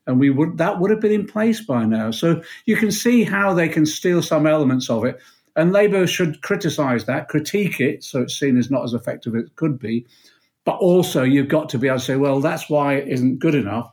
And 0.07 0.21
we 0.21 0.31
would 0.31 0.59
that 0.59 0.79
would 0.81 0.91
have 0.91 1.01
been 1.01 1.13
in 1.13 1.27
place 1.27 1.61
by 1.61 1.85
now. 1.85 2.11
So 2.11 2.43
you 2.67 2.77
can 2.77 2.93
see 2.93 3.25
how 3.25 3.55
they 3.55 3.69
can 3.69 3.87
steal 3.87 4.23
some 4.23 4.47
elements 4.47 4.89
of 4.89 5.05
it 5.05 5.21
and 5.57 5.73
Labour 5.73 6.07
should 6.07 6.43
criticise 6.43 7.07
that, 7.07 7.29
critique 7.29 7.81
it, 7.81 8.05
so 8.05 8.21
it's 8.21 8.39
seen 8.39 8.59
as 8.59 8.71
not 8.71 8.85
as 8.85 8.93
effective 8.93 9.35
as 9.35 9.45
it 9.45 9.57
could 9.57 9.79
be. 9.79 10.07
But 10.67 10.77
also, 10.77 11.23
you've 11.23 11.49
got 11.49 11.71
to 11.71 11.79
be 11.79 11.89
able 11.89 11.99
to 11.99 12.05
say, 12.05 12.17
well, 12.17 12.41
that's 12.41 12.69
why 12.69 12.95
it 12.95 13.09
isn't 13.09 13.39
good 13.39 13.55
enough, 13.55 13.91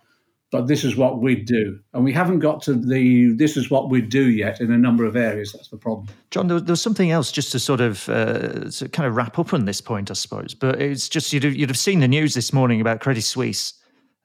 but 0.54 0.68
this 0.68 0.84
is 0.84 0.96
what 0.96 1.20
we'd 1.20 1.48
do. 1.48 1.80
And 1.94 2.04
we 2.04 2.14
haven't 2.14 2.38
got 2.38 2.62
to 2.64 2.76
the 2.76 3.34
this 3.34 3.58
is 3.58 3.72
what 3.72 3.90
we'd 3.90 4.10
do 4.10 4.30
yet 4.30 4.62
in 4.62 4.72
a 4.72 4.78
number 4.78 5.04
of 5.04 5.16
areas. 5.16 5.52
That's 5.52 5.70
the 5.70 5.78
problem. 5.78 6.08
John, 6.30 6.48
there 6.48 6.62
was 6.62 6.80
something 6.80 7.10
else 7.10 7.32
just 7.32 7.52
to 7.54 7.60
sort 7.60 7.82
of 7.82 8.08
uh, 8.08 8.70
to 8.70 8.88
kind 8.90 9.08
of 9.08 9.16
wrap 9.16 9.40
up 9.40 9.52
on 9.52 9.66
this 9.66 9.82
point, 9.82 10.12
I 10.12 10.14
suppose. 10.14 10.54
But 10.54 10.80
it's 10.80 11.10
just 11.10 11.34
you'd 11.34 11.44
have, 11.44 11.56
you'd 11.56 11.70
have 11.70 11.78
seen 11.78 12.02
the 12.02 12.08
news 12.08 12.36
this 12.36 12.54
morning 12.54 12.80
about 12.82 13.00
Credit 13.00 13.24
Suisse 13.24 13.74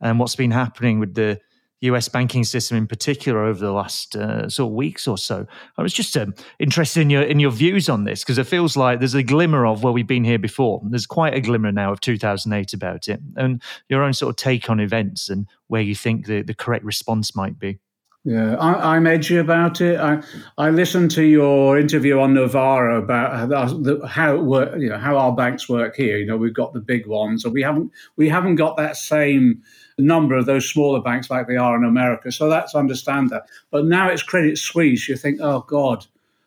and 0.03 0.19
what's 0.19 0.37
been 0.37 0.51
happening 0.51 0.99
with 1.01 1.15
the 1.15 1.41
US 1.81 2.09
banking 2.09 2.45
system 2.45 2.77
in 2.77 2.87
particular 2.87 3.45
over 3.45 3.61
the 3.61 3.73
last 3.73 4.17
uh, 4.17 4.49
sort 4.49 4.71
of 4.71 4.75
weeks 4.75 5.07
or 5.07 5.17
so. 5.17 5.47
I 5.77 5.83
was 5.83 5.93
just 5.93 6.17
um, 6.17 6.35
interested 6.59 7.01
in 7.01 7.11
your 7.11 7.23
in 7.23 7.39
your 7.39 7.51
views 7.51 7.89
on 7.89 8.05
this 8.05 8.23
because 8.25 8.39
it 8.39 8.47
feels 8.47 8.77
like 8.77 8.99
there's 8.99 9.15
a 9.15 9.23
glimmer 9.23 9.67
of 9.67 9.83
well 9.83 9.93
we've 9.93 10.07
been 10.07 10.25
here 10.25 10.39
before. 10.39 10.81
There's 10.85 11.07
quite 11.07 11.35
a 11.35 11.41
glimmer 11.41 11.73
now 11.73 11.93
of 11.93 12.01
2008 12.01 12.73
about 12.73 13.09
it, 13.09 13.21
and 13.37 13.63
your 13.89 14.03
own 14.03 14.13
sort 14.13 14.31
of 14.31 14.37
take 14.37 14.69
on 14.69 14.81
events 14.81 15.29
and 15.29 15.47
where 15.69 15.83
you 15.83 15.95
think 15.95 16.27
the, 16.27 16.43
the 16.43 16.55
correct 16.55 16.85
response 16.85 17.37
might 17.37 17.59
be. 17.59 17.79
Yeah, 18.25 18.57
I, 18.57 18.97
am 18.97 19.07
edgy 19.07 19.37
about 19.37 19.81
it. 19.81 19.99
I 19.99 20.23
I 20.59 20.71
listened 20.71 21.13
to 21.13 21.23
your 21.23 21.79
interview 21.79 22.19
on 22.19 22.35
Novara 22.35 23.01
about 23.01 23.51
how, 23.51 24.07
how 24.07 24.37
work, 24.37 24.79
you 24.79 24.89
know, 24.89 24.99
how 24.99 25.17
our 25.17 25.35
banks 25.35 25.69
work 25.69 25.95
here. 25.97 26.19
You 26.19 26.27
know, 26.27 26.37
we've 26.37 26.53
got 26.53 26.75
the 26.75 26.81
big 26.81 27.07
ones, 27.07 27.45
and 27.45 27.55
we 27.55 27.63
haven't 27.63 27.93
we 28.17 28.29
haven't 28.29 28.57
got 28.57 28.77
that 28.77 28.97
same 28.97 29.63
number 29.99 30.37
of 30.37 30.47
those 30.47 30.69
smaller 30.69 31.01
banks 31.01 31.31
like 31.31 31.47
they 31.47 31.57
are 31.57 31.77
in 31.77 31.85
America. 31.85 32.31
So 32.31 32.49
that's 32.49 32.75
understand 32.75 33.31
that. 33.31 33.49
But 33.71 33.85
now 33.85 34.09
it's 34.09 34.23
Credit 34.23 34.57
Suisse. 34.57 35.09
You 35.09 35.17
think, 35.17 35.41
oh 35.41 35.65
God, 35.69 36.07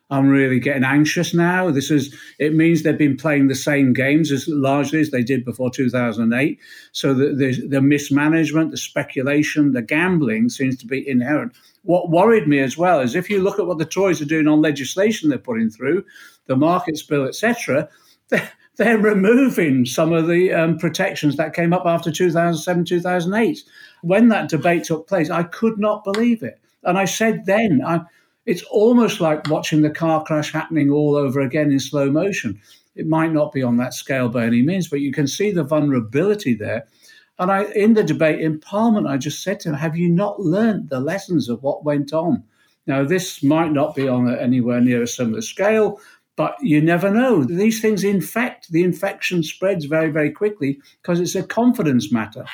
I'm 0.09 0.29
really 0.29 0.59
getting 0.59 0.83
anxious 0.83 1.33
now. 1.33 1.71
This 1.71 1.89
is 1.89 2.13
it 2.37 2.53
means 2.53 2.83
they've 2.83 2.97
been 2.97 3.17
playing 3.17 3.47
the 3.47 3.55
same 3.55 3.93
games 3.93 4.31
as 4.31 4.47
largely 4.47 4.99
as 4.99 5.11
they 5.11 5.23
did 5.23 5.45
before 5.45 5.71
2008. 5.71 6.59
So 6.91 7.13
the, 7.13 7.33
the, 7.33 7.67
the 7.67 7.81
mismanagement, 7.81 8.71
the 8.71 8.77
speculation, 8.77 9.71
the 9.71 9.81
gambling 9.81 10.49
seems 10.49 10.77
to 10.77 10.85
be 10.85 11.07
inherent. 11.07 11.53
What 11.83 12.09
worried 12.09 12.47
me 12.47 12.59
as 12.59 12.77
well 12.77 12.99
is 12.99 13.15
if 13.15 13.29
you 13.29 13.41
look 13.41 13.57
at 13.57 13.67
what 13.67 13.77
the 13.77 13.85
Tories 13.85 14.21
are 14.21 14.25
doing 14.25 14.47
on 14.47 14.61
legislation 14.61 15.29
they're 15.29 15.39
putting 15.39 15.69
through, 15.69 16.05
the 16.45 16.55
markets 16.55 17.01
bill, 17.01 17.25
etc 17.25 17.89
removing 18.89 19.85
some 19.85 20.13
of 20.13 20.27
the 20.27 20.53
um, 20.53 20.77
protections 20.77 21.37
that 21.37 21.53
came 21.53 21.73
up 21.73 21.85
after 21.85 22.11
2007, 22.11 22.85
2008. 22.85 23.63
When 24.01 24.29
that 24.29 24.49
debate 24.49 24.85
took 24.85 25.07
place, 25.07 25.29
I 25.29 25.43
could 25.43 25.77
not 25.79 26.03
believe 26.03 26.43
it. 26.43 26.59
And 26.83 26.97
I 26.97 27.05
said 27.05 27.45
then, 27.45 27.81
I, 27.85 28.01
it's 28.45 28.63
almost 28.63 29.21
like 29.21 29.49
watching 29.49 29.81
the 29.81 29.89
car 29.89 30.23
crash 30.23 30.51
happening 30.51 30.89
all 30.89 31.15
over 31.15 31.41
again 31.41 31.71
in 31.71 31.79
slow 31.79 32.09
motion. 32.09 32.59
It 32.95 33.07
might 33.07 33.31
not 33.31 33.51
be 33.51 33.63
on 33.63 33.77
that 33.77 33.93
scale 33.93 34.29
by 34.29 34.45
any 34.45 34.61
means, 34.61 34.87
but 34.87 34.99
you 34.99 35.11
can 35.11 35.27
see 35.27 35.51
the 35.51 35.63
vulnerability 35.63 36.55
there. 36.55 36.87
And 37.39 37.51
I, 37.51 37.63
in 37.73 37.93
the 37.93 38.03
debate 38.03 38.39
in 38.39 38.59
Parliament, 38.59 39.07
I 39.07 39.17
just 39.17 39.41
said 39.41 39.59
to 39.61 39.69
him, 39.69 39.75
"Have 39.75 39.95
you 39.95 40.09
not 40.09 40.39
learned 40.39 40.89
the 40.89 40.99
lessons 40.99 41.49
of 41.49 41.63
what 41.63 41.85
went 41.85 42.13
on?" 42.13 42.43
Now, 42.87 43.03
this 43.03 43.41
might 43.41 43.71
not 43.71 43.95
be 43.95 44.07
on 44.07 44.33
anywhere 44.33 44.81
near 44.81 45.03
a 45.03 45.07
similar 45.07 45.41
scale, 45.41 45.99
but 46.35 46.55
you 46.61 46.81
never 46.81 47.09
know. 47.09 47.43
These 47.43 47.81
things 47.81 48.03
infect. 48.03 48.71
The 48.71 48.83
infection 48.83 49.43
spreads 49.43 49.85
very, 49.85 50.09
very 50.09 50.31
quickly 50.31 50.79
because 51.01 51.19
it's 51.19 51.35
a 51.35 51.43
confidence 51.43 52.11
matter. 52.11 52.45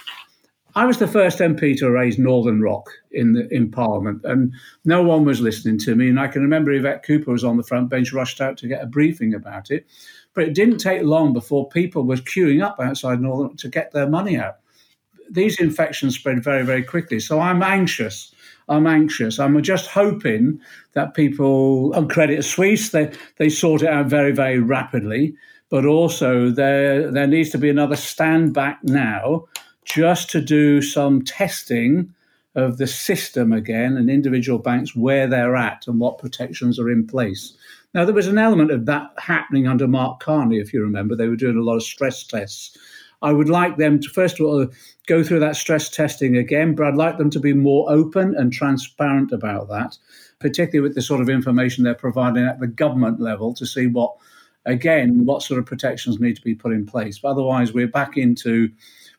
I 0.78 0.86
was 0.86 1.00
the 1.00 1.08
first 1.08 1.40
MP 1.40 1.76
to 1.80 1.90
raise 1.90 2.20
Northern 2.20 2.62
Rock 2.62 2.88
in 3.12 3.34
the, 3.34 3.48
in 3.52 3.72
Parliament, 3.72 4.22
and 4.24 4.54
no 4.86 5.02
one 5.02 5.26
was 5.26 5.42
listening 5.42 5.80
to 5.80 5.96
me. 5.96 6.08
And 6.08 6.20
I 6.20 6.28
can 6.28 6.44
remember 6.44 6.72
Yvette 6.72 7.04
Cooper 7.04 7.32
was 7.32 7.44
on 7.44 7.58
the 7.58 7.64
front 7.64 7.90
bench, 7.90 8.14
rushed 8.14 8.42
out 8.42 8.58
to 8.58 8.68
get 8.68 8.84
a 8.84 8.86
briefing 8.86 9.34
about 9.34 9.72
it. 9.72 9.88
But 10.36 10.44
it 10.44 10.54
didn't 10.54 10.78
take 10.78 11.02
long 11.02 11.34
before 11.34 11.68
people 11.70 12.04
were 12.04 12.18
queuing 12.18 12.64
up 12.64 12.80
outside 12.80 13.20
Northern 13.20 13.58
to 13.58 13.70
get 13.70 13.92
their 13.92 14.08
money 14.08 14.38
out. 14.38 14.58
These 15.32 15.60
infections 15.60 16.14
spread 16.14 16.44
very, 16.44 16.64
very 16.64 16.84
quickly. 16.84 17.20
So 17.20 17.40
I'm 17.40 17.64
anxious. 17.64 18.32
I'm 18.70 18.88
anxious. 18.88 19.40
I'm 19.40 19.62
just 19.62 19.88
hoping 19.88 20.60
that 20.94 21.14
people 21.14 21.94
on 21.96 22.08
Credit 22.08 22.44
Suisse 22.44 22.90
they 22.90 23.12
they 23.38 23.50
sort 23.50 23.82
it 23.82 23.90
out 23.90 24.08
very, 24.08 24.32
very 24.32 24.60
rapidly. 24.60 25.36
But 25.70 25.86
also 25.86 26.50
there 26.50 27.12
there 27.12 27.28
needs 27.28 27.50
to 27.52 27.58
be 27.58 27.70
another 27.70 27.96
stand 27.96 28.54
back 28.54 28.80
now 28.84 29.46
just 29.86 30.30
to 30.32 30.42
do 30.42 30.82
some 30.82 31.24
testing 31.24 32.14
of 32.56 32.78
the 32.78 32.88
system 32.88 33.54
again 33.54 33.96
and 33.96 34.10
individual 34.10 34.58
banks 34.58 34.96
where 34.96 35.28
they're 35.28 35.56
at 35.56 35.88
and 35.88 36.00
what 36.00 36.18
protections 36.18 36.80
are 36.80 36.90
in 36.90 37.06
place. 37.06 37.56
Now, 37.94 38.04
there 38.04 38.16
was 38.16 38.28
an 38.28 38.38
element 38.38 38.72
of 38.72 38.86
that 38.88 39.12
happening 39.18 39.68
under 39.68 39.88
Mark 39.88 40.20
Carney, 40.20 40.60
if 40.60 40.74
you 40.74 40.82
remember. 40.82 41.16
They 41.16 41.28
were 41.28 41.36
doing 41.36 41.58
a 41.58 41.62
lot 41.62 41.78
of 41.78 41.84
stress 41.84 42.24
tests. 42.24 42.78
I 43.22 43.32
would 43.32 43.50
like 43.50 43.78
them 43.78 44.00
to, 44.00 44.10
first 44.10 44.40
of 44.40 44.46
all, 44.46 44.68
go 45.08 45.24
through 45.24 45.40
that 45.40 45.56
stress 45.56 45.90
testing 45.90 46.38
again, 46.38 46.76
but 46.76 46.86
I'd 46.86 46.96
like 46.96 47.18
them 47.18 47.30
to 47.32 47.40
be 47.40 47.54
more 47.54 47.90
open 47.92 48.36
and 48.36 48.54
transparent 48.54 49.32
about 49.32 49.70
that, 49.70 49.98
particularly 50.40 50.88
with 50.88 50.96
the 50.96 51.02
sort 51.02 51.22
of 51.22 51.30
information 51.30 51.84
they're 51.84 51.96
providing 51.96 52.46
at 52.46 52.60
the 52.60 52.68
government 52.68 53.20
level 53.20 53.54
to 53.56 53.66
see 53.66 53.88
what, 53.88 54.16
again, 54.66 55.26
what 55.26 55.42
sort 55.42 55.60
of 55.60 55.66
protections 55.66 56.20
need 56.20 56.36
to 56.36 56.42
be 56.44 56.54
put 56.54 56.74
in 56.74 56.86
place. 56.86 57.18
But 57.18 57.30
otherwise, 57.30 57.74
we're 57.74 57.88
back 57.88 58.18
into 58.18 58.70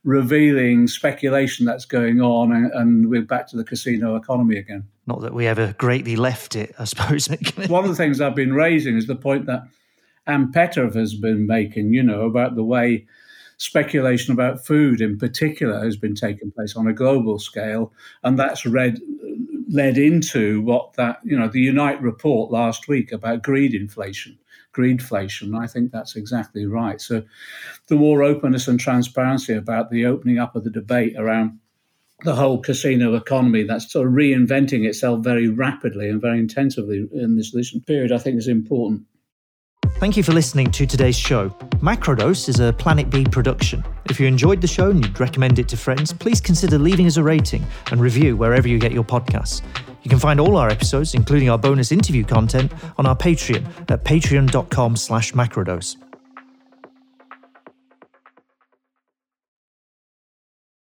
revealing 0.04 0.86
speculation 0.86 1.66
that's 1.66 1.84
going 1.84 2.20
on, 2.20 2.52
and, 2.52 2.72
and, 2.72 3.10
we're 3.10 3.22
back 3.22 3.48
to 3.48 3.56
the 3.56 3.64
casino 3.64 4.14
economy 4.14 4.56
again. 4.56 4.84
Not 5.06 5.22
that 5.22 5.34
we 5.34 5.46
ever 5.46 5.74
greatly 5.76 6.14
left 6.14 6.54
it, 6.54 6.72
I 6.78 6.84
suppose. 6.84 7.26
One 7.66 7.84
of 7.84 7.90
the 7.90 7.96
things 7.96 8.20
I've 8.20 8.36
been 8.36 8.54
raising 8.54 8.96
is 8.96 9.08
the 9.08 9.16
point 9.16 9.46
that 9.46 9.64
Ann 10.26 10.52
Pettifor 10.52 10.94
has 10.94 11.14
been 11.14 11.46
making, 11.46 11.94
you 11.94 12.02
know, 12.02 12.22
about 12.22 12.54
the 12.54 12.62
way 12.62 13.06
speculation 13.58 14.32
about 14.32 14.64
food 14.64 15.00
in 15.00 15.18
particular 15.18 15.84
has 15.84 15.96
been 15.96 16.14
mm. 16.14 16.20
taking 16.20 16.50
place 16.50 16.74
on 16.74 16.86
a 16.86 16.92
global 16.92 17.38
scale, 17.38 17.92
and 18.24 18.38
that's 18.38 18.64
read 18.66 19.00
led 19.70 19.98
into 19.98 20.62
what 20.62 20.94
that 20.94 21.20
you 21.22 21.38
know 21.38 21.48
the 21.48 21.60
Unite 21.60 22.00
report 22.00 22.50
last 22.50 22.88
week 22.88 23.12
about 23.12 23.42
greed 23.42 23.74
inflation 23.74 24.38
greedflation. 24.78 25.58
I 25.58 25.66
think 25.66 25.90
that's 25.90 26.14
exactly 26.14 26.64
right. 26.66 27.00
So, 27.00 27.24
the 27.88 27.96
more 27.96 28.22
openness 28.22 28.68
and 28.68 28.78
transparency 28.78 29.54
about 29.54 29.90
the 29.90 30.06
opening 30.06 30.38
up 30.38 30.54
of 30.54 30.64
the 30.64 30.70
debate 30.70 31.16
around 31.16 31.58
the 32.24 32.34
whole 32.34 32.60
casino 32.60 33.14
economy 33.14 33.62
that's 33.62 33.92
sort 33.92 34.06
of 34.06 34.12
reinventing 34.12 34.84
itself 34.86 35.22
very 35.22 35.48
rapidly 35.48 36.08
and 36.08 36.20
very 36.20 36.38
intensively 36.38 37.08
in 37.12 37.36
this 37.36 37.54
recent 37.54 37.86
period, 37.86 38.12
I 38.12 38.18
think 38.18 38.36
is 38.36 38.48
important. 38.48 39.04
Thank 39.98 40.16
you 40.16 40.22
for 40.22 40.32
listening 40.32 40.70
to 40.70 40.86
today's 40.86 41.18
show. 41.18 41.48
Macrodose 41.80 42.48
is 42.48 42.60
a 42.60 42.72
Planet 42.72 43.10
B 43.10 43.24
production. 43.24 43.82
If 44.08 44.20
you 44.20 44.28
enjoyed 44.28 44.60
the 44.60 44.68
show 44.68 44.90
and 44.90 45.04
you'd 45.04 45.18
recommend 45.18 45.58
it 45.58 45.66
to 45.70 45.76
friends, 45.76 46.12
please 46.12 46.40
consider 46.40 46.78
leaving 46.78 47.08
us 47.08 47.16
a 47.16 47.22
rating 47.24 47.66
and 47.90 48.00
review 48.00 48.36
wherever 48.36 48.68
you 48.68 48.78
get 48.78 48.92
your 48.92 49.02
podcasts. 49.02 49.60
You 50.04 50.08
can 50.08 50.20
find 50.20 50.38
all 50.38 50.56
our 50.56 50.68
episodes, 50.68 51.14
including 51.14 51.50
our 51.50 51.58
bonus 51.58 51.90
interview 51.90 52.22
content, 52.22 52.72
on 52.96 53.06
our 53.06 53.16
Patreon 53.16 53.66
at 53.90 54.04
patreon.com 54.04 54.94
slash 54.94 55.32
macrodose. 55.32 55.96